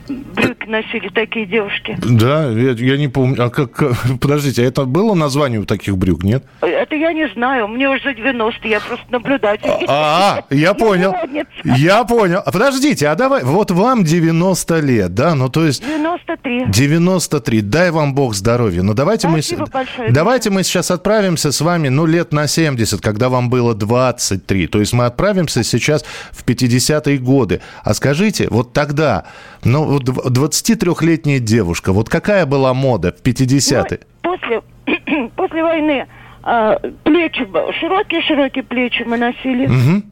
[0.08, 1.98] брюки носили такие девушки.
[2.02, 3.44] Да, я, я не помню.
[3.46, 6.44] А как, как- подождите, а это было название у таких брюк, нет?
[6.62, 9.70] Это я не знаю, мне уже за 90, я просто наблюдатель.
[9.88, 11.14] А, я понял.
[11.14, 11.50] модница.
[11.64, 12.42] Я понял.
[12.46, 15.36] А подождите, а давай, вот вам 90 лет, да?
[15.36, 16.66] Ну, то есть 93.
[16.68, 17.62] 93.
[17.62, 18.84] Дай вам Бог здоровья.
[18.84, 19.42] Ну, давайте мы...
[19.42, 20.12] Спасибо большое.
[20.12, 24.68] Давайте мы сейчас отправимся с вами, ну, лет на 70, когда вам было 23.
[24.68, 27.62] То есть мы отправимся сейчас в 50-е годы.
[27.84, 29.26] А скажите, вот тогда,
[29.64, 34.00] ну, вот дв- 23-летняя девушка, вот какая была мода в 50-е?
[34.22, 34.62] После,
[35.36, 36.08] после войны
[36.44, 37.48] а, плечи,
[37.80, 39.68] широкие-широкие плечи мы носили.
[39.68, 40.04] Мгм.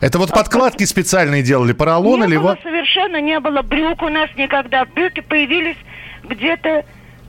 [0.00, 2.60] Это вот подкладки специальные делали, поролон не или было вот...
[2.62, 4.84] совершенно не было брюк у нас никогда.
[4.84, 5.76] Брюки появились
[6.22, 6.84] где-то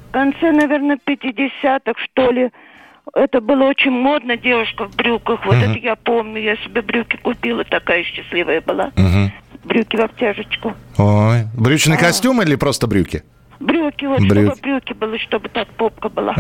[0.10, 2.52] в конце, наверное, 50-х, что ли.
[3.16, 5.46] Это было очень модно, девушка в брюках.
[5.46, 5.72] Вот Мгм.
[5.72, 6.42] это я помню.
[6.42, 8.92] Я себе брюки купила, такая счастливая была.
[8.96, 9.32] Мгм.
[9.66, 10.74] Брюки в обтяжечку.
[10.98, 12.00] Ой, брючный А.
[12.00, 13.24] костюм или просто брюки?
[13.60, 14.34] Брюки, вот Брюки.
[14.34, 16.36] чтобы брюки было, чтобы так попка была.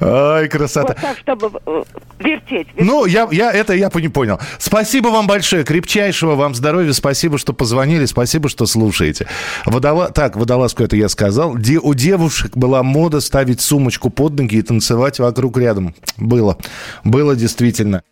[0.00, 0.88] Ай, красота.
[0.88, 1.82] Вот так, чтобы э,
[2.18, 2.68] вертеть.
[2.78, 4.38] Ну, я, я это я не понял.
[4.58, 9.26] Спасибо вам большое, крепчайшего вам здоровья, спасибо, что позвонили, спасибо, что слушаете.
[9.66, 10.10] Водола...
[10.10, 11.56] Так, водолазку это я сказал.
[11.56, 11.78] Де...
[11.78, 15.94] У девушек была мода ставить сумочку под ноги и танцевать вокруг рядом.
[16.16, 16.56] Было.
[17.04, 18.02] Было действительно.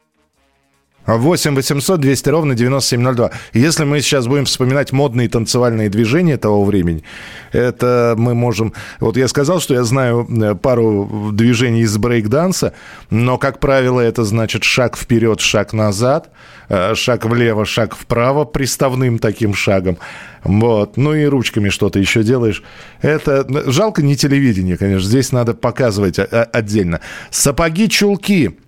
[1.16, 3.30] 8 800 200 ровно 9702.
[3.54, 7.02] Если мы сейчас будем вспоминать модные танцевальные движения того времени,
[7.52, 8.74] это мы можем...
[9.00, 12.74] Вот я сказал, что я знаю э, пару движений из брейк-данса,
[13.10, 16.30] но, как правило, это значит шаг вперед, шаг назад,
[16.68, 19.96] э, шаг влево, шаг вправо, приставным таким шагом.
[20.44, 20.96] Вот.
[20.96, 22.62] Ну и ручками что-то еще делаешь.
[23.00, 25.08] Это жалко не телевидение, конечно.
[25.08, 27.00] Здесь надо показывать отдельно.
[27.30, 28.58] Сапоги-чулки.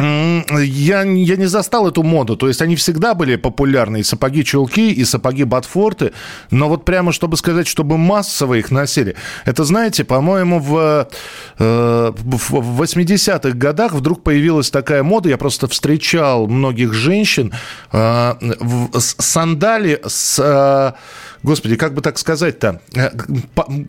[0.00, 2.36] Я, я не застал эту моду.
[2.36, 4.00] То есть они всегда были популярны.
[4.00, 6.12] И сапоги-чулки, и сапоги-ботфорты.
[6.50, 9.16] Но вот прямо, чтобы сказать, чтобы массово их носили.
[9.44, 11.08] Это, знаете, по-моему, в,
[11.58, 15.28] э, в в 80-х годах вдруг появилась такая мода.
[15.28, 17.52] Я просто встречал многих женщин.
[17.92, 20.38] э, в- сандали с...
[20.38, 20.92] э,
[21.42, 23.10] Господи, как бы так сказать-то, Э,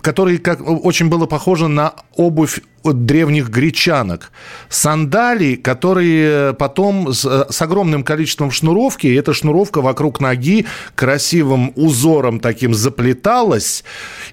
[0.02, 4.32] которые как, очень было похоже на обувь от древних гречанок.
[4.70, 11.74] Сандалии, которые потом с, э, с огромным количеством шнуровки, и эта шнуровка вокруг ноги красивым
[11.76, 13.84] узором таким заплеталась,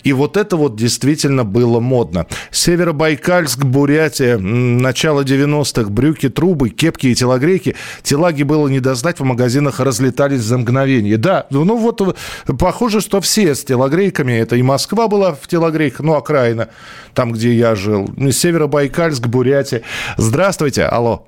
[0.03, 2.27] и вот это вот действительно было модно.
[2.51, 7.77] Северобайкальск, Бурятия, начало 90-х, брюки, трубы, кепки и телогрейки.
[8.03, 11.19] Телаги было не достать, в магазинах разлетались за мгновение.
[11.19, 16.01] Да, ну вот э, похоже, что все с телогрейками, это и Москва была в телогрейках,
[16.01, 16.69] ну, окраина,
[17.15, 18.07] там, где я жил.
[18.19, 19.83] Ну, Северобайкальск, Бурятия.
[20.19, 21.27] Здравствуйте, алло.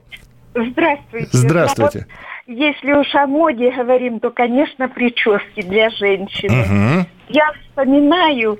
[0.54, 1.28] Здравствуйте.
[1.32, 2.06] Здравствуйте.
[2.06, 2.14] Ну,
[2.48, 6.66] вот если уж о моде говорим, то, конечно, прически для женщины.
[6.66, 7.06] Мгм.
[7.30, 8.58] Я вспоминаю,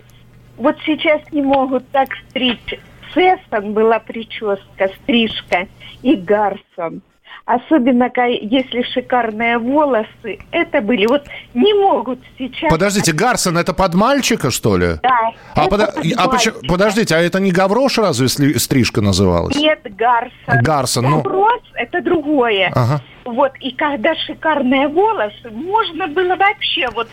[0.57, 2.79] вот сейчас не могут так стричь.
[3.15, 5.69] Сессон была прическа, стрижка
[6.01, 7.03] и гарсон.
[7.51, 11.07] Особенно, если шикарные волосы, это были.
[11.07, 12.71] Вот не могут сейчас...
[12.71, 15.01] Подождите, Гарсон, это под мальчика, что ли?
[15.03, 15.33] Да.
[15.57, 19.57] А, это подо- а почему- подождите, а это не Гаврош разве стрижка называлась?
[19.57, 20.63] Нет, гарсон.
[20.63, 21.17] Гарсон, ну.
[21.17, 22.71] Вопрос– это другое.
[22.73, 23.01] Ага.
[23.25, 27.09] Вот, и когда шикарные волосы, можно было вообще вот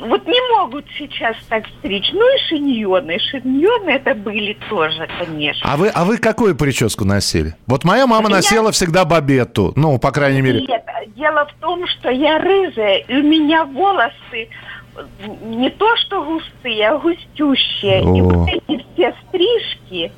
[0.00, 2.10] вот не могут сейчас так стричь.
[2.12, 3.18] Ну и шиньоны.
[3.18, 5.70] Шиньоны это были тоже, конечно.
[5.72, 7.54] А вы, а вы какую прическу носили?
[7.66, 10.60] Вот моя мама Я- носила всегда бабетту, ну, по крайней мере.
[10.60, 10.84] Нет,
[11.16, 14.48] дело в том, что я рыжая, и у меня волосы
[15.42, 18.00] не то что густые, а густющие.
[18.02, 18.24] И О.
[18.24, 20.12] вот эти все стрижки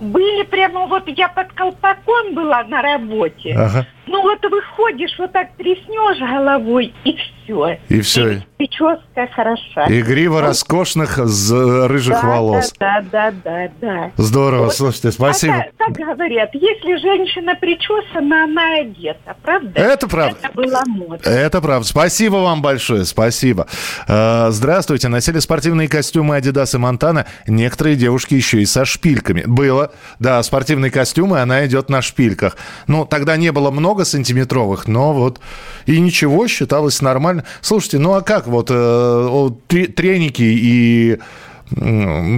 [0.00, 3.54] были прямо вот я под колпаком была на работе.
[3.54, 3.86] Ага.
[4.10, 7.78] Ну вот выходишь, вот так треснешь головой, и все.
[7.88, 8.42] И все.
[8.58, 9.84] Прическа хороша.
[9.88, 12.74] И грива роскошных з- рыжих да, волос.
[12.78, 14.10] Да, да, да, да.
[14.16, 14.74] Здорово, Вот.
[14.74, 15.54] слушайте, спасибо.
[15.54, 19.80] А так, так говорят, если женщина причесана, она одета, правда?
[19.80, 20.36] Это правда.
[20.42, 21.30] Это была мода.
[21.30, 21.86] Это правда.
[21.86, 23.66] Спасибо вам большое, спасибо.
[24.08, 25.06] Э, Здравствуйте.
[25.08, 27.26] Носили спортивные костюмы Adidas и Монтана.
[27.46, 29.44] Некоторые девушки еще и со шпильками.
[29.46, 29.92] Было.
[30.18, 32.56] Да, спортивные костюмы, она идет на шпильках.
[32.88, 35.40] Ну, тогда не было много сантиметровых, но вот
[35.86, 37.44] и ничего, считалось нормально.
[37.60, 39.50] Слушайте, ну а как вот э,
[39.94, 41.18] треники и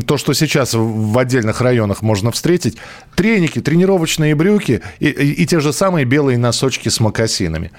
[0.06, 2.76] то, что сейчас в отдельных районах можно встретить,
[3.16, 7.70] треники, тренировочные брюки и, и- и те же самые белые носочки с мокасинами.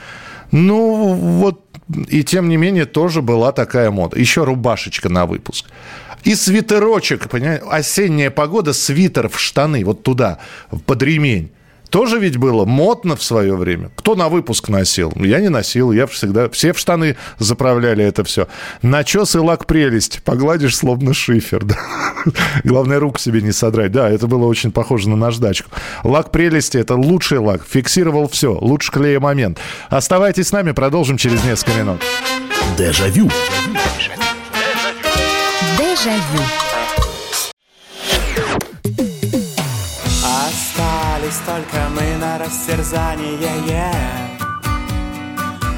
[0.52, 1.62] Ну, вот,
[2.08, 4.20] и тем не менее, тоже была такая мода.
[4.20, 5.66] Еще рубашечка на выпуск.
[6.24, 10.40] И свитерочек, понимаете, осенняя погода, свитер в штаны, вот туда,
[10.86, 11.52] под ремень.
[11.94, 13.92] Тоже ведь было модно в свое время.
[13.96, 15.14] Кто на выпуск носил?
[15.16, 16.50] Я не носил, я всегда...
[16.50, 18.48] Все в штаны заправляли это все.
[18.82, 20.24] Начес и лак прелесть.
[20.24, 21.64] Погладишь, словно шифер.
[21.64, 21.78] Да?
[22.64, 23.92] Главное, руку себе не содрать.
[23.92, 25.70] Да, это было очень похоже на наждачку.
[26.04, 27.62] Лак прелести– это лучший лак.
[27.64, 28.58] Фиксировал все.
[28.60, 29.60] Лучше клея момент.
[29.90, 32.02] Оставайтесь с нами, продолжим через несколько минут.
[32.76, 33.30] Дежавю.
[35.78, 36.63] Дежавю.
[41.34, 43.38] Остались только мы на растерзание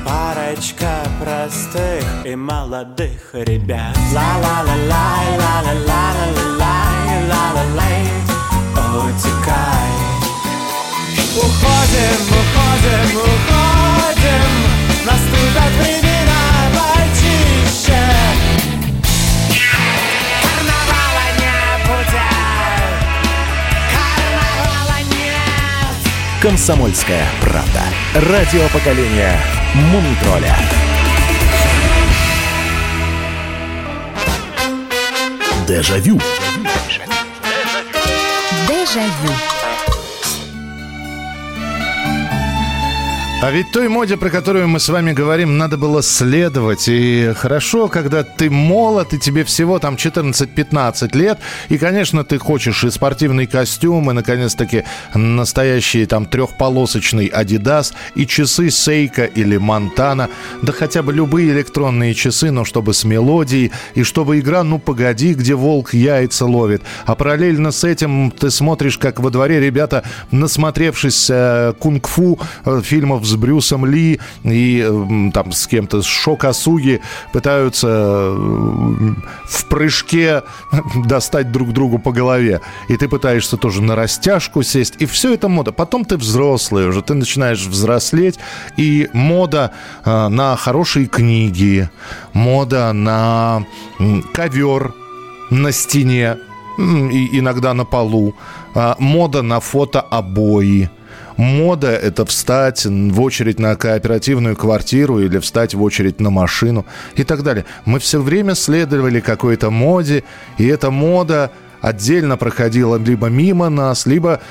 [0.06, 3.96] Парочка простых и молодых ребят.
[4.14, 8.04] Ла-ла-ла-лай, ла-ла-ла-ла-ла-лай, ла-ла-лай.
[8.74, 9.92] Утекай.
[11.38, 14.50] Уходим, уходим, уходим.
[15.06, 16.44] Наступят времена
[16.76, 18.04] почище
[26.46, 27.82] Комсомольская правда.
[28.14, 29.36] Радио поколения
[29.74, 30.56] Мумитроля.
[35.68, 36.22] Дежавю.
[38.68, 39.45] Дежавю.
[43.46, 46.86] А ведь той моде, про которую мы с вами говорим, надо было следовать.
[46.88, 51.38] И хорошо, когда ты молод, и тебе всего там 14-15 лет,
[51.70, 54.84] и, конечно, ты хочешь и спортивный костюм, и, наконец-таки,
[55.14, 60.30] настоящий там трехполосочный Adidas, и часы Сейка или Монтана,
[60.64, 65.36] да хотя бы любые электронные часы, но чтобы с мелодией, и чтобы игра «Ну, погоди»,
[65.36, 66.82] где волк яйца ловит.
[67.06, 73.24] А параллельно с этим ты смотришь, как во дворе ребята, насмотревшись э, кунг-фу э, фильмов
[73.36, 77.02] с Брюсом Ли и там с кем-то, с Шокасуги
[77.34, 80.44] пытаются в прыжке
[81.06, 82.62] достать друг другу по голове.
[82.88, 84.96] И ты пытаешься тоже на растяжку сесть.
[85.00, 85.72] И все это мода.
[85.72, 88.40] Потом ты взрослый уже, ты начинаешь взрослеть.
[88.78, 89.72] И мода
[90.06, 91.90] э, на хорошие книги,
[92.34, 93.66] мода на
[94.34, 94.94] ковер
[95.52, 96.38] на стене,
[96.78, 98.36] и иногда на полу,
[98.74, 100.90] а, мода на фотообои.
[101.38, 107.24] Мода– это встать в очередь на кооперативную квартиру или встать в очередь на машину и
[107.24, 107.66] так далее.
[107.86, 110.24] Мы все время следовали какой-то моде,
[110.58, 114.42] и эта мода отдельно проходила либо мимо нас, либо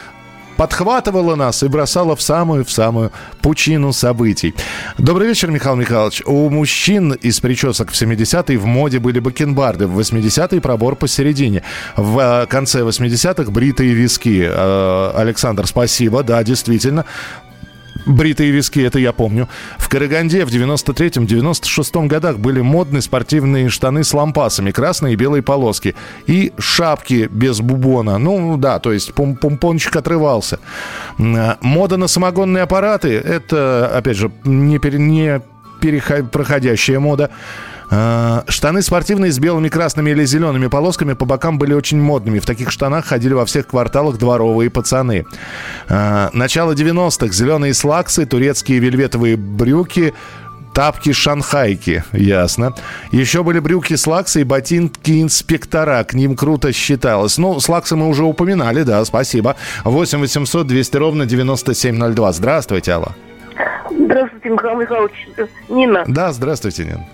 [0.57, 4.55] подхватывала нас и бросала в самую, в самую пучину событий.
[4.99, 6.23] Добрый вечер, Михаил Михайлович.
[6.27, 11.63] У мужчин из причесок в 70-е в моде были бакенбарды, в 80-е пробор посередине.
[11.97, 14.49] В э, конце 80-х бритые виски.
[14.49, 17.05] Э, Александр, спасибо, да, действительно.
[18.07, 19.49] Бритые виски, это я помню.
[19.79, 25.95] В Караганде в 93-96 годах были модные спортивные штаны с лампасами, красные и белые полоски.
[26.27, 28.19] И шапки без бубона.
[28.19, 30.59] Ну, да, то есть пум пумпончик отрывался.
[31.19, 35.41] М, Мода на самогонные аппараты, это, опять же, не, пере- не
[35.81, 37.31] переход- проходящая мода.
[37.91, 42.39] А, Штаны спортивные с белыми, красными или зелеными полосками по бокам были очень модными.
[42.39, 45.27] В таких штанах ходили во всех кварталах дворовые пацаны.
[45.89, 47.33] А, Начало 90-х.
[47.33, 50.15] Зеленые слаксы, турецкие вельветовые брюки,
[50.75, 52.75] Тапки шанхайки, ясно.
[53.13, 56.03] Еще были брюки слаксы и ботинки инспектора.
[56.03, 57.39] К ним круто считалось.
[57.39, 59.55] Ну, слаксы мы уже упоминали, да, спасибо.
[59.85, 62.33] 8 800 200 ровно 9702.
[62.33, 63.15] Здравствуйте, Алла.
[63.89, 65.29] Здравствуйте, Михаил Михайлович.
[65.69, 66.05] Нина.
[66.09, 67.05] Да, здравствуйте, Нин.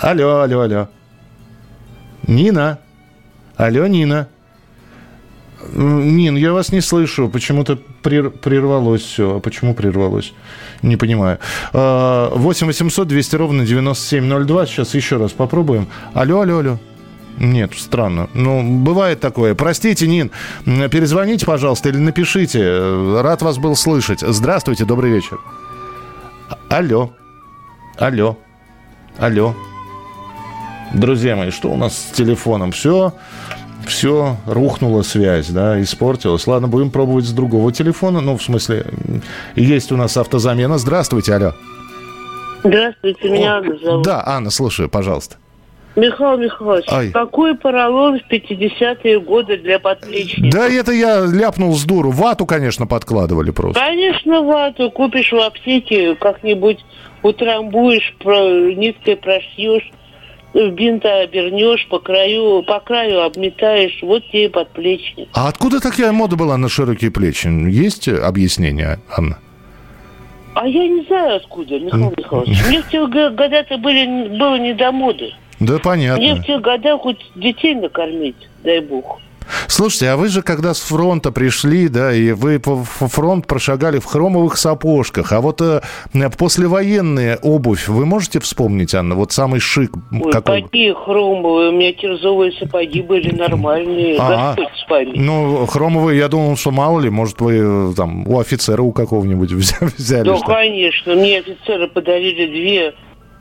[0.00, 0.88] Алло, алло, алло.
[2.26, 2.78] Нина.
[3.56, 4.28] Алло, Нина.
[5.72, 7.28] Нин, я вас не слышу.
[7.28, 9.36] Почему-то прер- прервалось все.
[9.36, 10.32] А почему прервалось?
[10.82, 11.38] Не понимаю.
[11.72, 14.66] А, 8 800 200 ровно 9702.
[14.66, 15.88] Сейчас еще раз попробуем.
[16.14, 16.78] Алло, алло, алло.
[17.38, 18.28] Нет, странно.
[18.34, 19.54] Ну, бывает такое.
[19.54, 20.30] Простите, Нин,
[20.64, 23.20] перезвоните, пожалуйста, или напишите.
[23.20, 24.20] Рад вас был слышать.
[24.20, 25.38] Здравствуйте, добрый вечер.
[26.48, 27.12] А- Алло.
[27.98, 28.38] Алло.
[29.18, 29.54] Алло.
[30.96, 32.72] Друзья мои, что у нас с телефоном?
[32.72, 33.12] Все,
[33.86, 36.46] все, рухнула связь, да, испортилась.
[36.46, 38.22] Ладно, будем пробовать с другого телефона.
[38.22, 38.86] Ну, в смысле,
[39.54, 40.78] есть у нас автозамена.
[40.78, 41.52] Здравствуйте, алло.
[42.64, 44.04] Здравствуйте, меня Анна зовут.
[44.06, 45.36] Да, Анна, слушаю, пожалуйста.
[45.96, 47.10] Михаил Михайлович, Ай.
[47.10, 50.50] какой поролон в 50-е годы для подплечников?
[50.50, 52.10] Да это я ляпнул с дуру.
[52.10, 53.80] Вату, конечно, подкладывали просто.
[53.80, 56.84] Конечно, вату купишь в аптеке, как-нибудь
[57.22, 59.90] утрамбуешь, про, ниткой прошьешь,
[60.70, 65.28] бинта обернешь, по краю, по краю обметаешь, вот тебе подплечник.
[65.34, 67.48] А откуда такая мода была на широкие плечи?
[67.70, 69.38] Есть объяснение, Анна?
[70.54, 72.66] А я не знаю откуда, Михаил Михайлович.
[72.66, 75.32] Мне в тех го- годах были, было не до моды.
[75.60, 76.34] Да, Мне понятно.
[76.36, 79.20] в тех годах хоть детей накормить, дай бог.
[79.68, 84.04] Слушайте, а вы же когда с фронта пришли, да, и вы по фронт прошагали в
[84.04, 85.80] хромовых сапожках, а вот э,
[86.38, 90.62] послевоенная обувь, вы можете вспомнить, Анна, вот самый шик Ой, какой?
[90.62, 94.16] какие хромовые, у меня кирзовые сапоги были нормальные.
[94.18, 95.12] А, Господь с вами.
[95.16, 99.50] Ну, хромовые, я думал, что мало ли, может, вы э, там у офицера у какого-нибудь
[99.52, 100.28] взя- взяли.
[100.28, 101.14] Ну, что- конечно.
[101.14, 102.94] Мне офицеры подарили две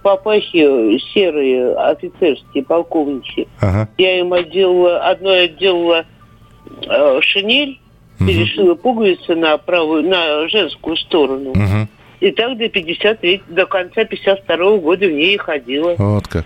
[0.05, 3.47] папахи серые, офицерские, полковничьи.
[3.59, 3.89] Ага.
[3.97, 6.05] Я им отделала, одной отделала
[6.87, 7.79] э, шинель,
[8.19, 11.53] перешила пуговицы на правую, на женскую сторону.
[11.55, 11.89] Мгм.
[12.19, 15.95] И так до 53, до конца 52 года в ней и ходила.
[15.97, 16.45] Вот как.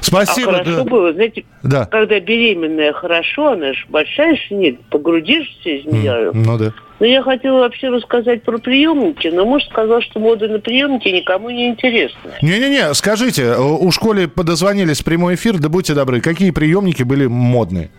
[0.00, 0.52] Спасибо.
[0.52, 0.84] а хорошо да.
[0.84, 1.84] было, знаете, Да.
[1.84, 6.30] когда беременная хорошо, она же большая шинель, погрудишься из нее.
[6.32, 6.72] Ну да.
[6.98, 11.50] Но я хотела вообще рассказать про приемники, но муж сказал, что мода на приемники никому
[11.50, 12.30] не интересна.
[12.40, 17.90] Не-не-не, скажите, у школе подозвонились в прямой эфир, да будьте добры, какие приемники были модные?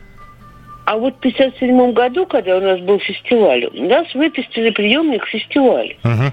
[0.85, 5.95] А вот в 57 году, когда у нас был фестиваль, нас выпустили приемник фестиваль.
[6.03, 6.31] Мгм.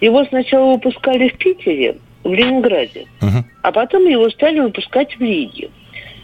[0.00, 3.44] Его сначала выпускали в Питере, в Ленинграде, Мгм.
[3.62, 5.70] а потом его стали выпускать в Риге.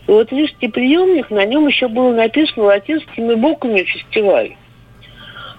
[0.07, 4.53] И вот рижский приемник, на нем еще было написано латинскими буквами «фестиваль».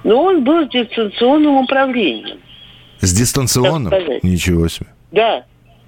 [0.03, 2.39] Но он был с дистанционным управлением.
[2.99, 3.93] С дистанционным?
[4.23, 4.87] Ничего себе.
[5.11, 5.43] Да.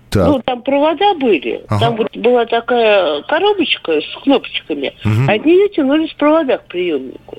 [0.09, 0.27] Так.
[0.27, 1.63] Ну, там провода были.
[1.69, 1.79] Ага.
[1.79, 4.93] Там вот была такая коробочка с кнопочками.
[5.05, 5.29] Мгм.
[5.29, 7.37] От нее тянулись провода к приемнику.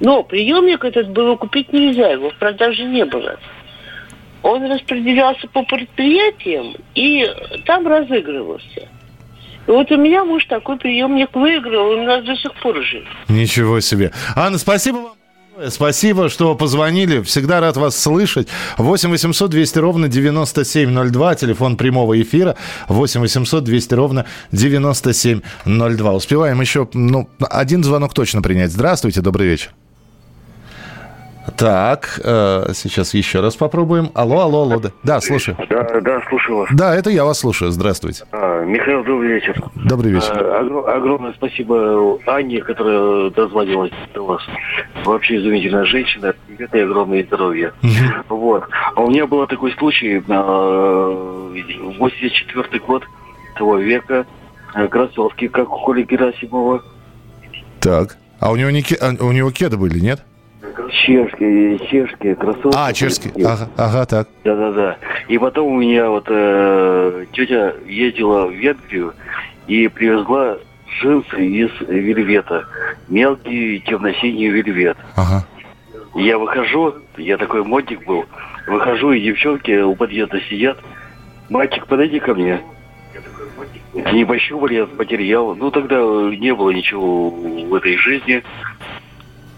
[0.00, 3.36] Но приемник этот было купить нельзя, его в продаже не было.
[4.44, 7.26] Он распределялся по предприятиям и
[7.66, 8.88] там разыгрывался.
[9.66, 13.04] И вот у меня муж такой приемник выиграл, и у нас до сих пор жив.
[13.28, 14.12] Ничего себе.
[14.36, 15.17] Анна, спасибо вам.
[15.70, 17.22] Спасибо, что позвонили.
[17.22, 18.48] Всегда рад вас слышать.
[18.76, 21.34] 8 800 200 ровно 9702.
[21.34, 22.56] Телефон прямого эфира.
[22.88, 26.12] 8 800 200 ровно 9702.
[26.12, 28.70] Успеваем еще, ну, один звонок точно принять.
[28.70, 29.72] Здравствуйте, добрый вечер.
[31.58, 34.12] Так, э, сейчас еще раз попробуем.
[34.14, 34.78] Алло, алло, алло.
[34.78, 35.56] Да, да слушаю.
[35.68, 36.68] Да, да, слушаю вас.
[36.72, 37.72] Да, это я вас слушаю.
[37.72, 38.24] Здравствуйте.
[38.30, 39.60] А, Михаил, добрый вечер.
[39.74, 40.30] Добрый вечер.
[40.34, 44.40] А, огр- огромное спасибо Анне, которая дозвонилась до вас.
[45.04, 46.32] Вообще изумительная женщина.
[46.72, 47.72] И огромное здоровье.
[48.28, 48.64] Вот.
[48.94, 50.22] А у меня был такой случай.
[50.28, 51.52] а,
[51.98, 53.02] 84 год
[53.56, 54.26] того века.
[54.90, 56.84] Кроссовки, как у Коли Герасимова.
[57.80, 58.16] Так.
[58.38, 60.22] А у него, не, а у него кеды были, нет?
[60.90, 62.76] Чешские, чешские кроссовки.
[62.76, 63.32] А, чешские.
[63.44, 64.28] Ага, ага, так.
[64.44, 64.96] Да-да-да.
[65.28, 69.14] И потом у меня вот э, тетя ездила в Венгрию
[69.66, 70.58] и привезла
[71.00, 72.64] джинсы из вельвета.
[73.08, 74.96] Мелкий темно-синий вельвет.
[75.16, 75.44] Ага.
[76.14, 78.24] Я выхожу, я такой модник был,
[78.66, 80.78] выхожу, и девчонки у подъезда сидят.
[81.50, 82.60] Мальчик, подойди ко мне.
[84.04, 85.54] Они пощупали этот материал.
[85.54, 88.42] Ну, тогда не было ничего в этой жизни.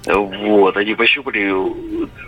[0.07, 1.53] Вот, они пощупали.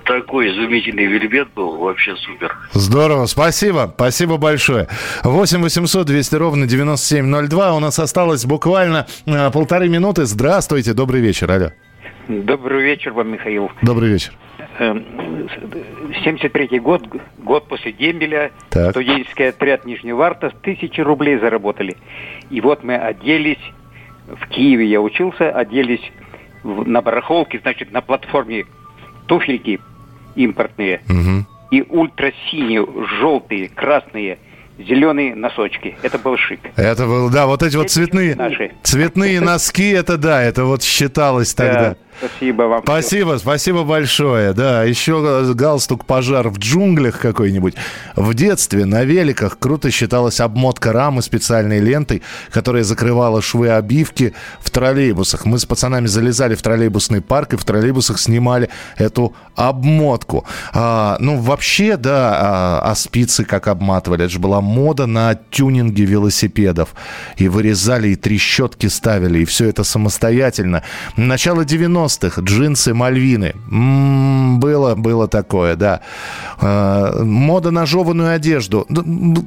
[0.05, 2.55] Такой изумительный вельвет был, вообще супер.
[2.73, 4.89] Здорово, спасибо, спасибо большое.
[5.25, 7.75] 8 800 200 ровно 9702.
[7.75, 10.27] У нас осталось буквально э, полторы минуты.
[10.27, 11.71] Здравствуйте, добрый вечер, алло.
[12.29, 13.71] Добрый вечер вам, Михаил.
[13.81, 14.33] Добрый вечер.
[14.79, 15.05] Эм,
[16.25, 17.03] 73-й год,
[17.39, 18.91] год после дембеля, Так.
[18.91, 21.97] студенческий отряд Нижневарта, тысячи рублей заработали.
[22.51, 23.59] И вот мы оделись,
[24.29, 26.03] в Киеве я учился, оделись
[26.65, 28.67] на барахолке, значит, на платформе
[29.27, 29.81] туфельки
[30.35, 31.03] импортные
[31.71, 32.87] и ультрасиние,
[33.21, 34.39] желтые, красные,
[34.79, 35.97] зеленые носочки.
[36.03, 36.61] Это был шик.
[36.77, 38.73] Это был, да, вот эти вот цветные, наши.
[38.83, 41.91] цветные носки, это да, это вот считалось тогда.
[41.91, 42.83] Да, спасибо вам.
[42.83, 44.53] Спасибо, спасибо большое.
[44.53, 47.75] Да, еще галстук пожар в джунглях какой-нибудь.
[48.17, 54.71] В детстве на великах круто считалась обмотка рамы специальной лентой, которая закрывала швы обивки в
[54.71, 55.45] троллейбусах.
[55.45, 60.45] Мы с пацанами залезали в троллейбусный парк и в троллейбусах снимали эту обмотку.
[60.73, 64.25] А, ну, вообще, да, а, а спицы как обматывали.
[64.25, 66.95] Это же была мода на тюнинге велосипедов.
[67.37, 70.83] И вырезали, и трещотки ставили, и все это самостоятельно.
[71.17, 71.65] Начало
[72.03, 73.55] 90-х, джинсы Мальвины.
[73.71, 76.01] М, было, было такое, да.
[76.61, 78.87] А, мода на жеванную одежду.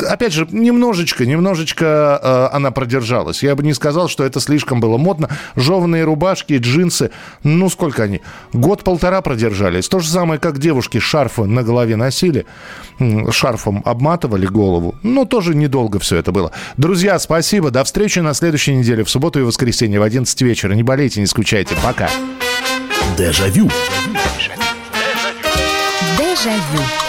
[0.08, 3.44] Опять же, немножечко, немножечко а, она продержалась.
[3.44, 5.30] Я бы не сказал, что это слишком было модно.
[5.56, 7.12] Жеванные рубашки, джинсы,
[7.44, 8.22] ну сколько они?
[8.54, 9.88] Год-полтора продержались.
[9.88, 12.46] То же самое, как девушки шарфы на голове носили,
[13.32, 14.96] шарфом обматывали голову.
[15.04, 16.52] Ну, тоже недолго все это было.
[16.78, 17.72] Друзья, спасибо.
[17.72, 20.74] До встречи на следующей неделе, в субботу и воскресенье в 11 вечера.
[20.74, 21.76] Не болейте, не скучайте.
[21.84, 22.10] Пока.
[23.18, 23.70] Дежавю.
[26.18, 27.05] Дежавю.